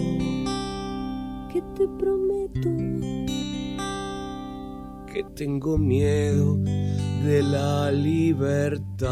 que 1.51 1.61
te 1.75 1.87
prometo 1.99 2.87
que 5.17 5.23
tengo 5.35 5.79
miedo 5.79 6.57
de 7.23 7.41
la 7.41 7.91
libertad. 7.91 9.07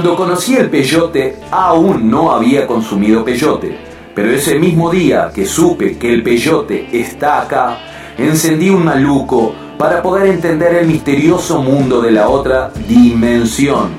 Cuando 0.00 0.16
conocí 0.16 0.56
el 0.56 0.70
peyote, 0.70 1.36
aún 1.50 2.10
no 2.10 2.32
había 2.32 2.66
consumido 2.66 3.22
peyote, 3.22 3.76
pero 4.14 4.30
ese 4.30 4.58
mismo 4.58 4.88
día 4.88 5.30
que 5.34 5.44
supe 5.44 5.98
que 5.98 6.10
el 6.10 6.22
peyote 6.22 6.88
está 6.90 7.42
acá, 7.42 7.76
encendí 8.16 8.70
un 8.70 8.82
maluco 8.82 9.54
para 9.76 10.02
poder 10.02 10.28
entender 10.28 10.74
el 10.76 10.86
misterioso 10.86 11.60
mundo 11.60 12.00
de 12.00 12.12
la 12.12 12.30
otra 12.30 12.72
dimensión. 12.88 13.90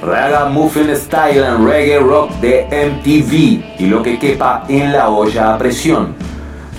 Raga 0.00 0.46
Muffin 0.46 0.96
Style 0.96 1.44
and 1.44 1.68
Reggae 1.68 1.98
Rock 1.98 2.30
de 2.40 2.64
MTV 2.64 3.82
y 3.82 3.86
lo 3.86 4.02
que 4.02 4.18
quepa 4.18 4.64
en 4.66 4.92
la 4.92 5.10
olla 5.10 5.52
a 5.52 5.58
presión. 5.58 6.14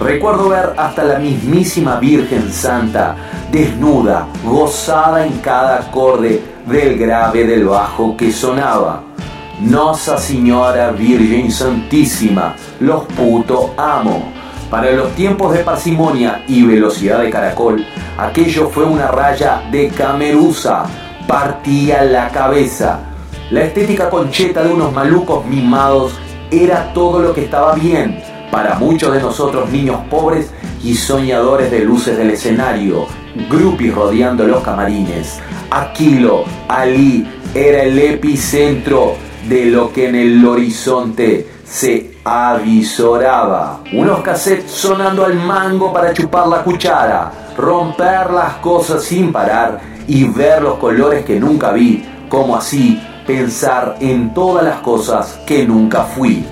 Recuerdo 0.02 0.49
ver 0.49 0.74
hasta 0.78 1.04
la 1.04 1.20
mismísima 1.20 1.99
Virgen 1.99 2.52
Santa, 2.52 3.16
desnuda, 3.52 4.26
gozada 4.43 5.28
en 5.28 5.34
cada 5.39 5.78
acorde 5.78 6.41
del 6.66 6.97
grave 6.97 7.45
del 7.45 7.66
bajo 7.66 8.18
que 8.18 8.32
sonaba. 8.32 9.04
Nossa 9.60 10.18
Señora 10.18 10.89
Virgen 10.89 11.52
Santísima, 11.52 12.56
los 12.80 13.04
puto 13.04 13.76
amo. 13.78 14.34
Para 14.72 14.91
los 14.91 15.12
tiempos 15.12 15.54
de 15.54 15.60
parsimonia 15.60 16.45
y 16.47 16.64
velocidad 16.64 17.20
de 17.20 17.30
caracol, 17.30 17.86
aquello 18.18 18.70
fue 18.70 18.86
una 18.86 19.06
raya 19.06 19.62
de 19.70 19.89
camerusa, 19.89 20.84
partía 21.28 22.04
la 22.06 22.30
cabeza. 22.30 23.02
La 23.52 23.66
estética 23.66 24.10
concheta 24.10 24.64
de 24.64 24.74
unos 24.74 24.91
malucos 24.91 25.45
mimados 25.45 26.20
era 26.49 26.91
todo 26.91 27.20
lo 27.20 27.36
que 27.36 27.43
estaba 27.43 27.76
bien 27.76 28.30
para 28.52 28.76
muchos 28.76 29.14
de 29.14 29.22
nosotros 29.22 29.70
niños 29.70 30.02
pobres 30.10 30.52
y 30.84 30.95
soñadores 30.95 31.72
de 31.72 31.80
luces 31.80 32.18
del 32.18 32.32
escenario, 32.32 33.06
grupis 33.49 33.95
rodeando 33.95 34.45
los 34.45 34.62
camarines. 34.62 35.39
Aquilo, 35.70 36.43
Ali, 36.68 37.28
era 37.54 37.84
el 37.84 37.97
epicentro 37.97 39.16
de 39.47 39.66
lo 39.66 39.91
que 39.91 40.10
en 40.10 40.16
el 40.16 40.45
horizonte 40.45 41.47
se 41.64 42.18
avisoraba. 42.24 43.82
Unos 43.93 44.22
cassettes 44.22 44.72
sonando 44.72 45.26
al 45.26 45.36
mango 45.36 45.91
para 45.93 46.14
chupar 46.14 46.47
la 46.47 46.64
cuchara, 46.64 47.32
romper 47.58 48.32
las 48.32 48.56
cosas 48.56 49.04
sin 49.04 49.32
parar 49.32 49.80
y 50.08 50.26
ver 50.26 50.62
los 50.62 50.76
colores 50.76 51.26
que 51.26 51.39
nunca 51.39 51.72
vi, 51.72 52.06
como 52.30 52.56
así 52.56 53.02
pensar 53.26 53.97
en 53.99 54.34
todas 54.34 54.64
las 54.64 54.80
cosas 54.82 55.39
que 55.45 55.66
nunca 55.66 56.04
fui. 56.04 56.45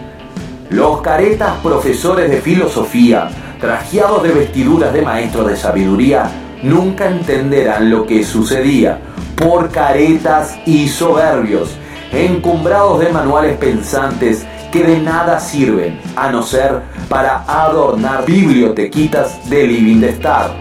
Los 0.69 1.01
caretas 1.01 1.57
profesores 1.63 2.29
de 2.29 2.41
filosofía, 2.41 3.29
trajeados 3.59 4.21
de 4.21 4.29
vestiduras 4.29 4.93
de 4.93 5.01
maestros 5.01 5.47
de 5.47 5.57
sabiduría, 5.57 6.29
nunca 6.61 7.07
entenderán 7.07 7.89
lo 7.89 8.05
que 8.05 8.23
sucedía, 8.23 8.99
por 9.35 9.71
caretas 9.71 10.59
y 10.67 10.87
soberbios, 10.87 11.75
encumbrados 12.11 12.99
de 12.99 13.09
manuales 13.09 13.57
pensantes 13.57 14.45
que 14.71 14.83
de 14.83 14.99
nada 14.99 15.39
sirven, 15.39 15.99
a 16.15 16.31
no 16.31 16.43
ser 16.43 16.81
para 17.07 17.43
adornar 17.47 18.25
bibliotequitas 18.25 19.49
de 19.49 19.65
living 19.65 20.01
de 20.01 20.09
star. 20.09 20.51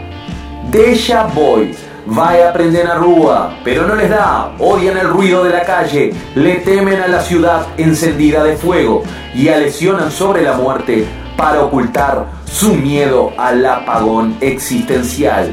Deja 0.70 1.24
Boy, 1.34 1.74
vaya 2.10 2.46
a 2.46 2.50
aprender 2.50 2.86
a 2.86 2.94
Rúa, 2.94 3.58
pero 3.62 3.86
no 3.86 3.94
les 3.94 4.08
da, 4.08 4.52
odian 4.58 4.96
el 4.96 5.08
ruido 5.08 5.44
de 5.44 5.50
la 5.50 5.62
calle, 5.62 6.14
le 6.34 6.56
temen 6.56 7.00
a 7.00 7.06
la 7.06 7.20
ciudad 7.20 7.66
encendida 7.76 8.42
de 8.42 8.56
fuego 8.56 9.02
y 9.34 9.48
alesionan 9.48 10.10
sobre 10.10 10.42
la 10.42 10.54
muerte 10.54 11.06
para 11.36 11.62
ocultar 11.62 12.24
su 12.46 12.74
miedo 12.74 13.32
al 13.36 13.64
apagón 13.64 14.36
existencial. 14.40 15.50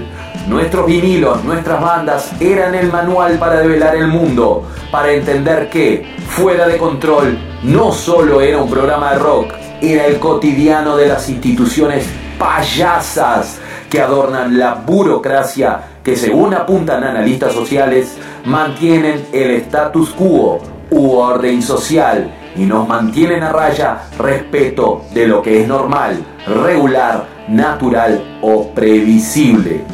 Nuestros 0.48 0.86
vinilos, 0.86 1.44
nuestras 1.44 1.82
bandas 1.82 2.32
eran 2.40 2.74
el 2.74 2.90
manual 2.92 3.38
para 3.38 3.60
develar 3.60 3.96
el 3.96 4.08
mundo, 4.08 4.64
para 4.92 5.12
entender 5.12 5.70
que, 5.70 6.16
fuera 6.30 6.68
de 6.68 6.78
control, 6.78 7.38
no 7.64 7.92
solo 7.92 8.40
era 8.40 8.60
un 8.60 8.70
programa 8.70 9.12
de 9.12 9.20
rock, 9.20 9.54
era 9.82 10.06
el 10.06 10.20
cotidiano 10.20 10.96
de 10.96 11.08
las 11.08 11.28
instituciones 11.28 12.06
payasas 12.40 13.60
que 13.96 14.02
adornan 14.02 14.60
la 14.60 14.74
burocracia 14.74 15.80
que 16.04 16.18
según 16.18 16.54
apuntan 16.54 17.02
analistas 17.06 17.54
sociales 17.54 18.18
mantienen 18.44 19.26
el 19.32 19.52
status 19.52 20.10
quo 20.10 20.60
u 20.92 21.12
orden 21.12 21.62
social 21.62 22.30
y 22.58 22.66
nos 22.66 22.86
mantienen 22.90 23.42
a 23.42 23.54
raya 23.54 24.02
respeto 24.20 25.04
de 25.14 25.30
lo 25.30 25.42
que 25.42 25.62
es 25.62 25.68
normal, 25.70 26.22
regular, 26.46 27.26
natural 27.48 28.40
o 28.42 28.68
previsible. 28.72 29.86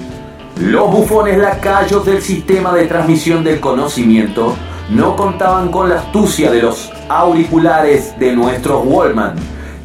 Los 0.60 0.91
bufones 0.91 1.38
lacayos 1.38 2.04
del 2.04 2.24
sistema 2.24 2.74
de 2.74 2.88
transmisión 2.88 3.43
del 3.43 3.60
conocimiento 3.60 4.56
no 4.89 5.16
contaban 5.16 5.70
con 5.70 5.89
la 5.89 5.99
astucia 5.99 6.49
de 6.49 6.64
los 6.64 6.91
auriculares 7.08 8.18
de 8.18 8.36
nuestros 8.36 8.84
Wallman, 8.84 9.36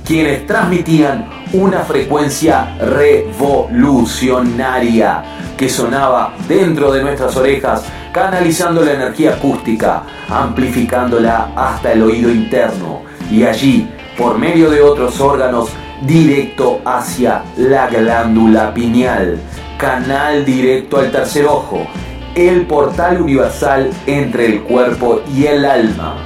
quienes 0.07 0.47
transmitían 0.47 1.36
una 1.57 1.81
frecuencia 1.81 2.77
revolucionaria 2.79 5.25
que 5.57 5.69
sonaba 5.71 6.35
dentro 6.47 6.93
de 6.93 7.03
nuestras 7.03 7.35
orejas, 7.37 7.83
canalizando 8.13 8.85
la 8.85 8.93
energía 8.93 9.35
acústica, 9.35 10.05
amplificándola 10.29 11.49
hasta 11.57 11.93
el 11.93 12.03
oído 12.03 12.31
interno 12.31 13.01
y 13.31 13.45
allí, 13.45 13.89
por 14.19 14.39
medio 14.39 14.69
de 14.71 14.83
otros 14.83 15.19
órganos, 15.19 15.71
directo 16.03 16.83
hacia 16.85 17.43
la 17.57 17.89
glándula 17.89 18.75
pineal, 18.75 19.39
canal 19.79 20.45
directo 20.45 20.99
al 20.99 21.11
tercer 21.11 21.47
ojo, 21.47 21.87
el 22.35 22.67
portal 22.67 23.23
universal 23.23 23.91
entre 24.07 24.45
el 24.47 24.61
cuerpo 24.63 25.23
y 25.35 25.47
el 25.47 25.65
alma. 25.65 26.19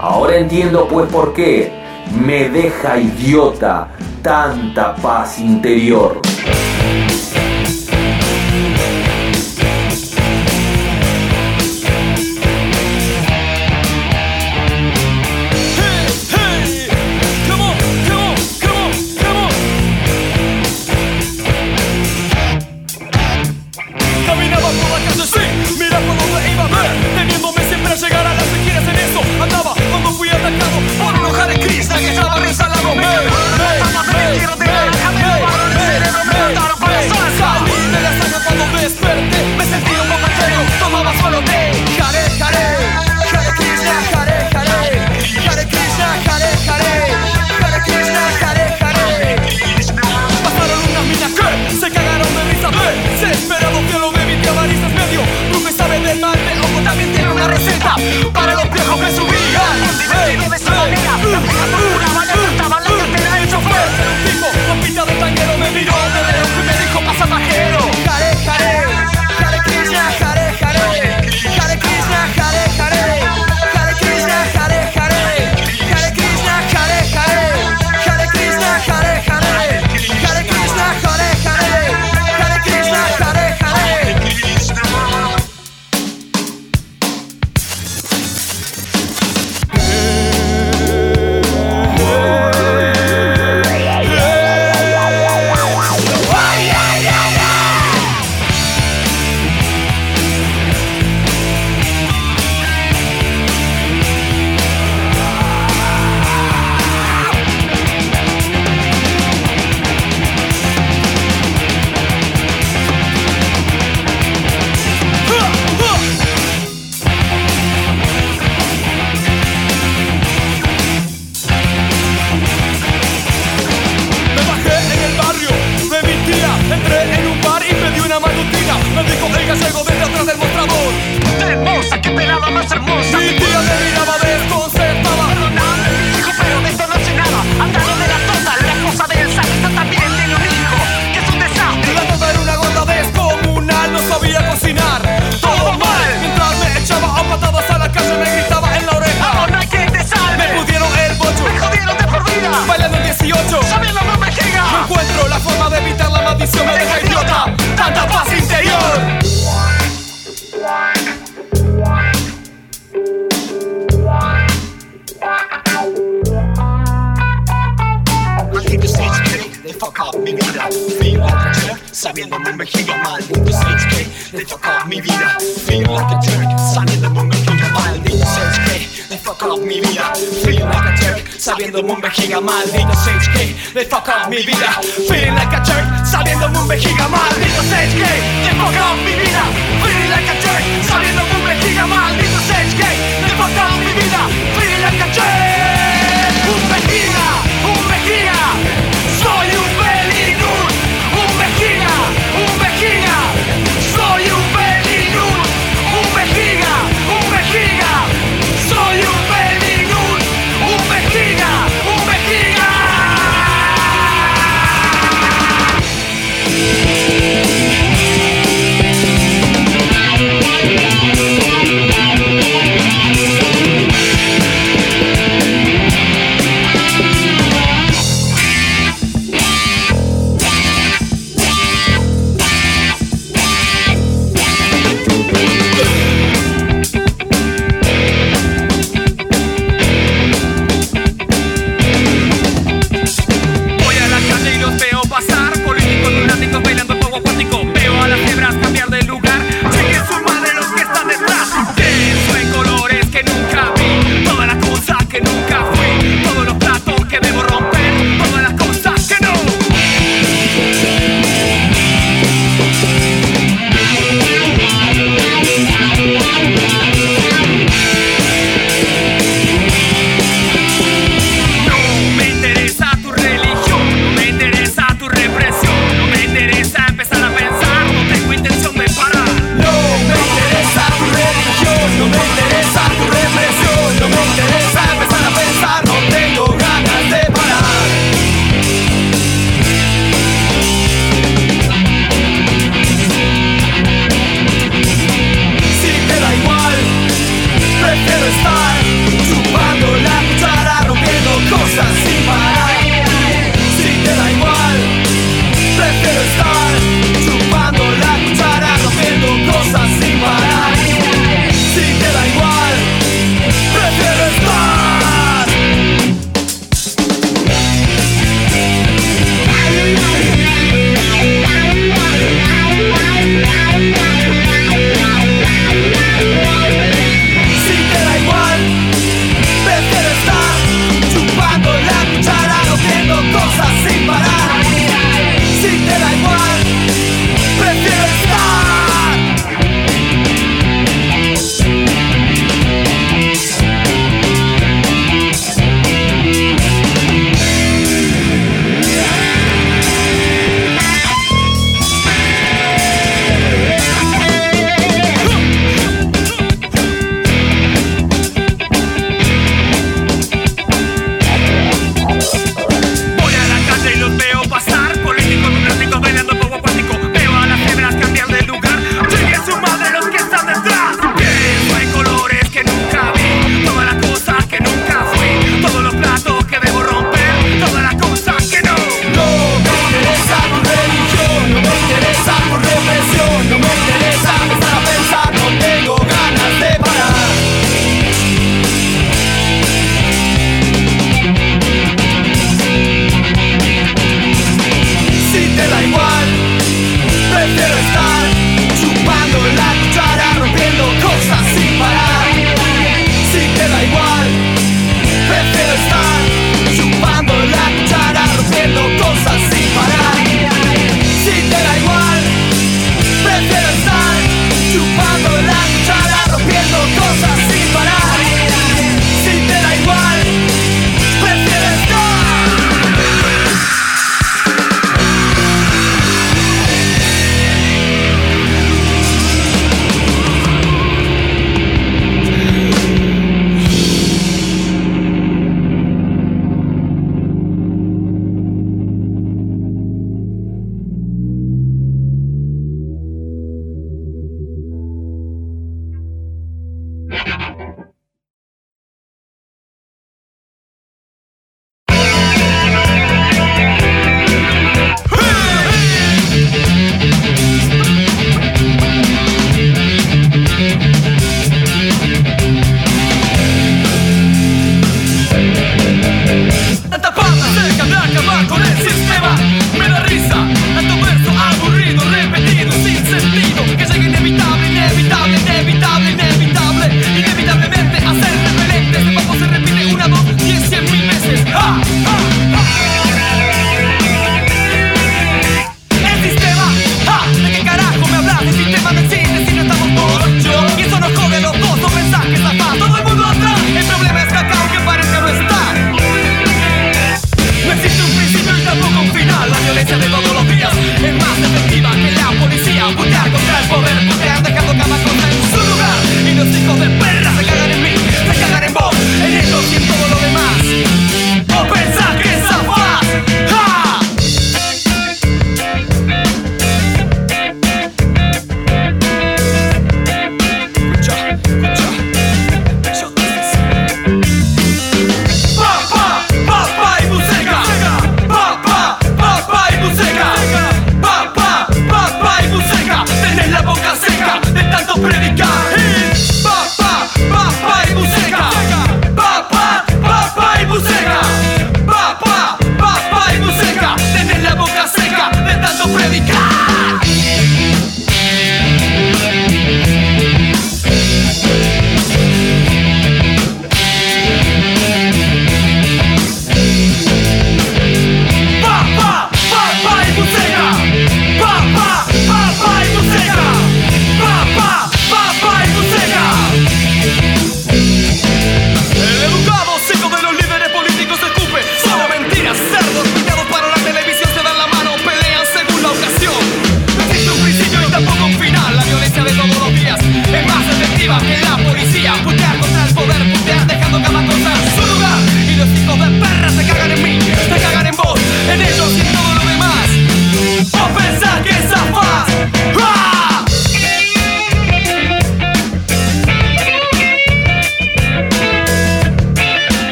Ahora 0.00 0.38
entiendo 0.38 0.88
pues 0.88 1.08
por 1.08 1.32
qué 1.34 1.81
me 2.14 2.48
deja 2.48 2.96
idiota 2.96 3.88
tanta 4.22 4.94
paz 5.02 5.38
interior. 5.38 6.20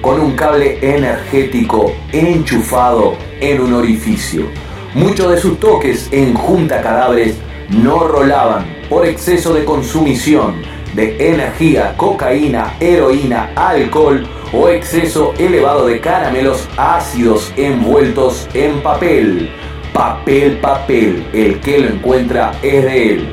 Con 0.00 0.20
un 0.20 0.36
cable 0.36 0.78
energético 0.80 1.92
enchufado 2.12 3.16
en 3.40 3.60
un 3.60 3.72
orificio. 3.72 4.46
Muchos 4.94 5.32
de 5.32 5.40
sus 5.40 5.58
toques 5.58 6.08
en 6.12 6.34
junta 6.34 6.80
cadáveres 6.80 7.34
no 7.68 8.06
rolaban 8.06 8.64
por 8.88 9.04
exceso 9.04 9.52
de 9.52 9.64
consumición 9.64 10.62
de 10.94 11.16
energía, 11.32 11.96
cocaína, 11.96 12.74
heroína, 12.78 13.50
alcohol 13.56 14.24
o 14.52 14.68
exceso 14.68 15.34
elevado 15.36 15.86
de 15.86 16.00
caramelos 16.00 16.68
ácidos 16.76 17.52
envueltos 17.56 18.48
en 18.54 18.80
papel. 18.82 19.50
Papel, 19.92 20.58
papel, 20.58 21.26
el 21.32 21.58
que 21.58 21.80
lo 21.80 21.88
encuentra 21.88 22.52
es 22.62 22.84
de 22.84 23.12
él. 23.14 23.28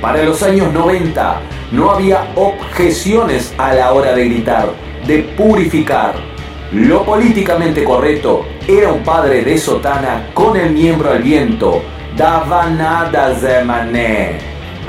Para 0.00 0.22
los 0.22 0.44
años 0.44 0.72
90 0.72 1.40
no 1.72 1.90
había 1.90 2.32
objeciones 2.34 3.54
a 3.58 3.74
la 3.74 3.92
hora 3.92 4.14
de 4.14 4.24
gritar, 4.24 4.70
de 5.06 5.18
purificar. 5.36 6.14
Lo 6.72 7.04
políticamente 7.04 7.84
correcto 7.84 8.46
era 8.66 8.92
un 8.92 9.02
padre 9.02 9.42
de 9.42 9.58
sotana 9.58 10.30
con 10.34 10.56
el 10.56 10.72
miembro 10.72 11.10
al 11.10 11.22
viento. 11.22 11.82
Daba 12.16 12.68
nada 12.68 13.30
de 13.30 13.64
mané. 13.64 14.38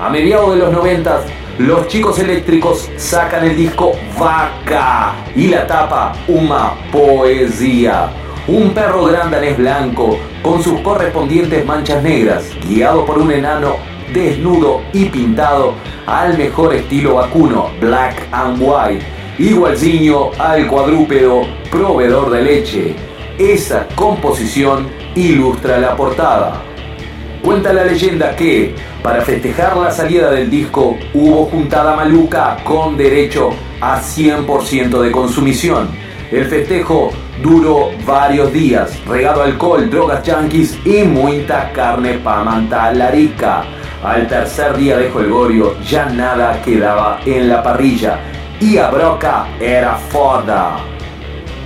A 0.02 0.10
mediados 0.10 0.56
de 0.56 0.60
los 0.60 0.72
90 0.72 1.22
los 1.60 1.88
chicos 1.90 2.18
eléctricos 2.20 2.90
sacan 2.96 3.46
el 3.46 3.58
disco 3.58 3.92
Vaca 4.18 5.14
y 5.36 5.48
la 5.48 5.68
tapa 5.68 6.14
una 6.30 6.72
poesía. 6.90 8.10
Un 8.48 8.74
perro 8.74 9.06
grandanés 9.06 9.58
blanco 9.58 10.18
con 10.42 10.64
sus 10.64 10.80
correspondientes 10.80 11.66
manchas 11.66 12.02
negras, 12.02 12.46
guiado 12.66 13.06
por 13.06 13.18
un 13.18 13.32
enano 13.32 13.76
desnudo 14.14 14.82
y 14.94 15.06
pintado 15.06 15.74
al 16.06 16.38
mejor 16.38 16.74
estilo 16.76 17.16
vacuno, 17.16 17.70
black 17.80 18.28
and 18.32 18.62
white, 18.62 19.06
igualzinho 19.38 20.32
al 20.38 20.68
cuadrúpedo 20.68 21.42
proveedor 21.72 22.30
de 22.32 22.42
leche. 22.42 22.96
Esa 23.38 23.88
composición 23.96 24.88
ilustra 25.16 25.80
la 25.80 25.96
portada. 25.96 26.62
Cuenta 27.42 27.72
la 27.72 27.86
leyenda 27.86 28.36
que, 28.36 28.76
para 29.02 29.22
festejar 29.22 29.78
la 29.78 29.92
salida 29.92 30.30
del 30.30 30.50
disco, 30.50 30.98
hubo 31.14 31.46
juntada 31.46 31.96
maluca 31.96 32.58
con 32.66 32.98
derecho 32.98 33.52
a 33.80 34.02
100% 34.02 35.02
de 35.02 35.12
consumición. 35.12 35.88
El 36.32 36.46
festejo 36.46 37.12
duró 37.42 37.92
varios 38.06 38.52
días, 38.52 39.00
regado 39.08 39.42
alcohol, 39.42 39.90
drogas 39.90 40.24
yanquis 40.24 40.78
y 40.86 41.04
muita 41.04 41.72
carne 41.72 42.20
pa' 42.20 42.44
mantar 42.44 42.96
la 42.96 43.10
rica. 43.10 43.64
Al 44.04 44.28
tercer 44.28 44.78
día 44.78 44.98
de 44.98 45.10
Jolgorio 45.10 45.78
ya 45.82 46.06
nada 46.06 46.62
quedaba 46.62 47.20
en 47.26 47.50
la 47.50 47.62
parrilla 47.62 48.20
y 48.62 48.78
a 48.78 48.90
broca 48.90 49.48
era 49.60 49.96
foda. 49.96 50.78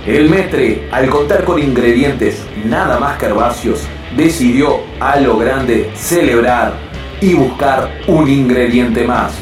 El 0.04 0.28
metre, 0.28 0.88
al 0.90 1.08
contar 1.08 1.44
con 1.44 1.62
ingredientes 1.62 2.44
nada 2.64 2.98
más 2.98 3.18
que 3.18 3.26
herbáceos, 3.26 3.86
decidió 4.16 4.80
a 4.98 5.20
lo 5.20 5.38
grande 5.38 5.92
celebrar 5.94 6.72
y 7.20 7.34
buscar 7.34 7.88
un 8.08 8.28
ingrediente 8.28 9.04
más. 9.04 9.34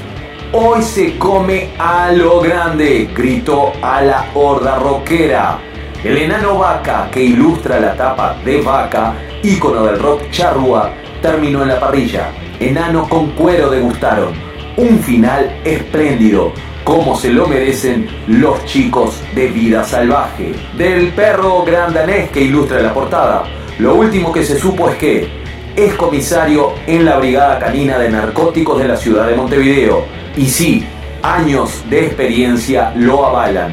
Hoy 0.53 0.83
se 0.83 1.17
come 1.17 1.71
a 1.79 2.13
lo 2.13 2.41
grande, 2.41 3.09
gritó 3.17 3.73
a 3.81 4.03
la 4.03 4.27
horda 4.35 4.79
rockera. 4.79 5.59
El 6.05 6.19
enano 6.19 6.59
vaca 6.59 7.09
que 7.11 7.23
ilustra 7.23 7.81
la 7.81 7.95
tapa 7.95 8.37
de 8.45 8.61
vaca, 8.61 9.15
ícono 9.43 9.85
del 9.85 9.99
rock 9.99 10.31
charrúa, 10.31 10.93
terminó 11.23 11.63
en 11.63 11.69
la 11.69 11.81
parrilla. 11.81 12.31
Enano 12.61 13.09
con 13.09 13.31
cuero 13.31 13.71
degustaron. 13.71 14.33
Un 14.77 14.99
final 14.99 15.61
espléndido, 15.65 16.53
como 16.85 17.17
se 17.17 17.31
lo 17.31 17.47
merecen 17.47 18.09
los 18.27 18.65
chicos 18.67 19.21
de 19.35 19.49
vida 19.49 19.85
salvaje. 19.85 20.53
Del 20.77 21.09
perro 21.13 21.63
grandanés 21.65 22.31
que 22.31 22.43
ilustra 22.43 22.83
la 22.83 22.93
portada, 22.93 23.45
lo 23.79 23.95
último 23.95 24.33
que 24.33 24.45
se 24.45 24.59
supo 24.59 24.91
es 24.91 24.97
que 24.97 25.43
es 25.77 25.95
comisario 25.95 26.75
en 26.87 27.05
la 27.05 27.17
Brigada 27.17 27.59
Canina 27.59 27.99
de 27.99 28.11
Narcóticos 28.11 28.79
de 28.79 28.89
la 28.89 28.97
ciudad 28.97 29.27
de 29.27 29.37
Montevideo. 29.37 30.05
Y 30.37 30.47
sí, 30.47 30.85
años 31.23 31.83
de 31.89 32.07
experiencia 32.07 32.93
lo 32.97 33.25
avalan. 33.27 33.73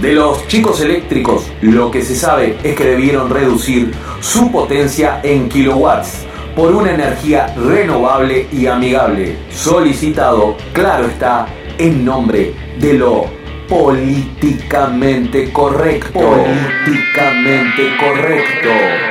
De 0.00 0.12
los 0.12 0.46
chicos 0.46 0.80
eléctricos, 0.80 1.50
lo 1.60 1.90
que 1.90 2.02
se 2.02 2.14
sabe 2.14 2.56
es 2.62 2.76
que 2.76 2.84
debieron 2.84 3.30
reducir 3.30 3.90
su 4.20 4.50
potencia 4.52 5.20
en 5.24 5.48
kilowatts 5.48 6.27
por 6.58 6.74
una 6.74 6.92
energía 6.92 7.54
renovable 7.54 8.48
y 8.50 8.66
amigable, 8.66 9.36
solicitado, 9.48 10.56
claro 10.72 11.06
está, 11.06 11.46
en 11.78 12.04
nombre 12.04 12.52
de 12.80 12.94
lo 12.94 13.26
políticamente 13.68 15.52
correcto. 15.52 16.18
Políticamente 16.18 17.96
correcto. 18.00 19.07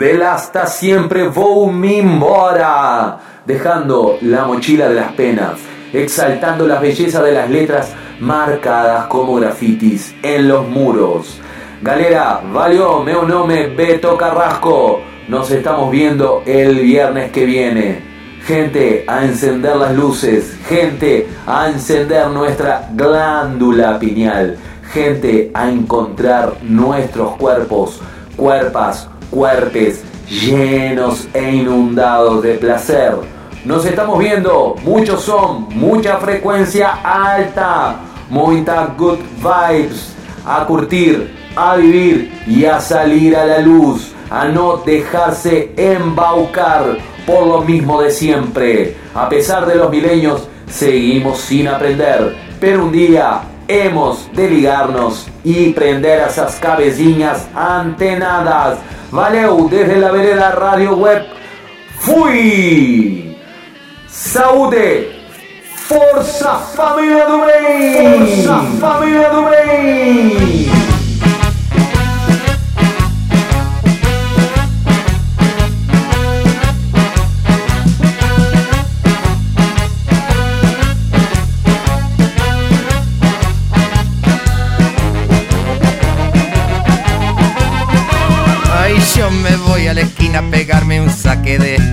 Del 0.00 0.22
hasta 0.22 0.66
siempre 0.66 1.30
me 1.74 1.98
embora, 1.98 3.18
dejando 3.44 4.16
la 4.22 4.46
mochila 4.46 4.88
de 4.88 4.94
las 4.94 5.12
penas, 5.12 5.58
exaltando 5.92 6.66
la 6.66 6.80
belleza 6.80 7.22
de 7.22 7.32
las 7.32 7.50
letras 7.50 7.92
marcadas 8.18 9.08
como 9.08 9.34
grafitis 9.34 10.14
en 10.22 10.48
los 10.48 10.66
muros. 10.66 11.38
Galera, 11.82 12.40
valió, 12.50 13.02
meu 13.02 13.28
nome 13.28 13.66
Beto 13.66 14.16
Carrasco. 14.16 15.02
Nos 15.28 15.50
estamos 15.50 15.90
viendo 15.90 16.42
el 16.46 16.76
viernes 16.80 17.30
que 17.30 17.44
viene. 17.44 18.02
Gente, 18.46 19.04
a 19.06 19.22
encender 19.22 19.76
las 19.76 19.94
luces. 19.94 20.58
Gente, 20.66 21.28
a 21.46 21.68
encender 21.68 22.28
nuestra 22.28 22.88
glándula 22.94 23.98
pineal. 23.98 24.56
Gente, 24.92 25.50
a 25.52 25.68
encontrar 25.70 26.54
nuestros 26.62 27.36
cuerpos, 27.36 28.00
cuerpas, 28.36 29.08
cuerpes 29.30 30.02
llenos 30.28 31.28
e 31.34 31.50
inundados 31.50 32.42
de 32.42 32.54
placer. 32.54 33.14
Nos 33.64 33.84
estamos 33.84 34.18
viendo, 34.18 34.76
muchos 34.84 35.22
son, 35.22 35.68
mucha 35.70 36.16
frecuencia 36.18 37.00
alta, 37.02 37.96
muita 38.30 38.94
good 38.96 39.18
vibes, 39.36 40.14
a 40.46 40.64
curtir, 40.66 41.34
a 41.56 41.76
vivir 41.76 42.32
y 42.46 42.64
a 42.64 42.80
salir 42.80 43.36
a 43.36 43.44
la 43.44 43.58
luz, 43.58 44.12
a 44.30 44.46
no 44.46 44.78
dejarse 44.78 45.72
embaucar 45.76 46.96
por 47.26 47.46
lo 47.46 47.62
mismo 47.62 48.00
de 48.00 48.10
siempre. 48.10 48.96
A 49.14 49.28
pesar 49.28 49.66
de 49.66 49.74
los 49.74 49.90
milenios, 49.90 50.48
seguimos 50.68 51.40
sin 51.40 51.68
aprender, 51.68 52.36
pero 52.60 52.84
un 52.84 52.92
día 52.92 53.42
hemos 53.68 54.28
de 54.32 54.50
ligarnos 54.50 55.28
y 55.44 55.70
prender 55.70 56.26
esas 56.28 56.56
cabeciñas 56.56 57.48
antenadas. 57.54 58.78
Valeu, 59.10 59.68
desde 59.68 59.96
la 59.96 60.12
vereda 60.12 60.50
Radio 60.50 60.96
Web, 60.96 61.26
fui! 61.98 63.36
Saúde! 64.06 65.10
Força 65.88 66.54
Família 66.76 67.26
do 67.26 67.44
Bem! 67.44 68.26
Força 68.26 68.62
Família! 68.80 69.10
Pegarme 91.58 91.89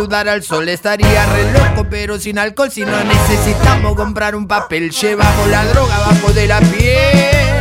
saludar 0.00 0.30
al 0.30 0.42
sol. 0.42 0.66
Estaría 0.66 1.26
re 1.26 1.52
loco, 1.52 1.86
pero 1.90 2.18
sin 2.18 2.38
alcohol. 2.38 2.70
Si 2.70 2.82
no 2.86 3.04
necesitamos 3.04 3.94
comprar 3.94 4.34
un 4.34 4.46
papel, 4.46 4.90
llevamos 4.90 5.48
la 5.48 5.62
droga 5.66 5.94
abajo 5.96 6.32
de 6.32 6.46
la 6.46 6.58
piel. 6.60 7.60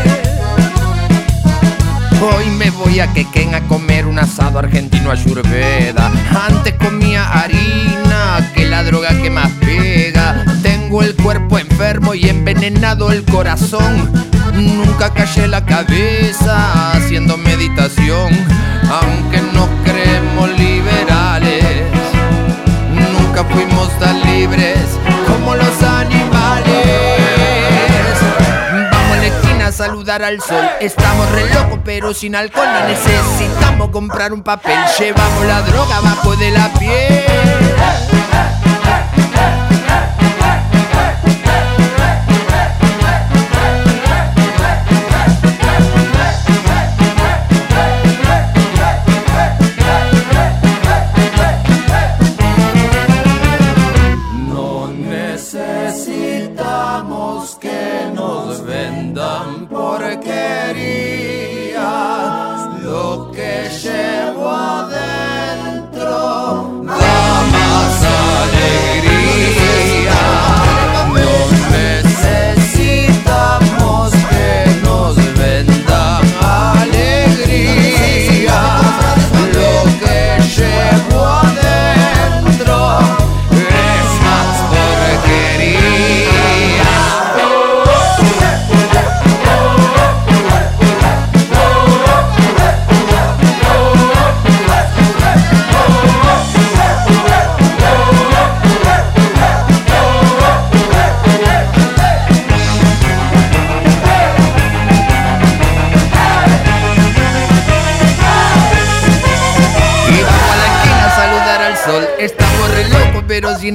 Hoy 2.22 2.50
me 2.58 2.70
voy 2.70 3.02
a 3.02 3.12
Quequén 3.12 3.56
a 3.56 3.68
comer 3.68 4.06
un 4.06 4.20
asado 4.20 4.58
argentino 4.58 5.12
ayurveda. 5.12 6.10
Antes 6.48 6.76
comía 6.76 7.30
harina, 7.30 8.52
que 8.56 8.66
la 8.68 8.84
droga 8.84 9.10
que 9.22 9.30
más 9.30 9.52
pega. 9.60 10.46
Tengo 10.64 11.04
el 11.04 11.16
cuerpo 11.18 11.60
enfermo 11.60 12.14
y 12.14 12.30
envenenado 12.30 13.12
el 13.12 13.26
corazón. 13.26 14.10
Nunca 14.54 15.14
callé 15.14 15.48
la 15.50 15.66
cabeza 15.66 16.49
al 30.10 30.42
sol. 30.42 30.66
Estamos 30.80 31.32
re 31.32 31.54
locos, 31.54 31.80
pero 31.86 32.14
sin 32.16 32.36
alcohol 32.36 32.68
no 32.74 32.88
necesitamos 32.88 33.90
comprar 33.90 34.34
un 34.34 34.42
papel. 34.42 34.78
Llevamos 34.98 35.46
la 35.46 35.62
droga 35.62 35.98
abajo 35.98 36.36
de 36.36 36.50
la 36.50 36.74
piel. 36.74 38.09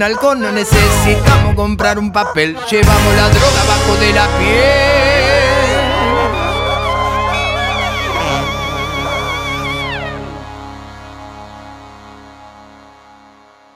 alcohol 0.02 0.40
no 0.40 0.50
necesitamos 0.50 1.54
comprar 1.54 1.98
un 1.98 2.10
papel. 2.12 2.56
Llevamos 2.70 3.14
la 3.16 3.28
droga 3.28 3.64
bajo 3.68 3.96
de 4.00 4.12
la 4.12 4.26
piel. 4.38 5.13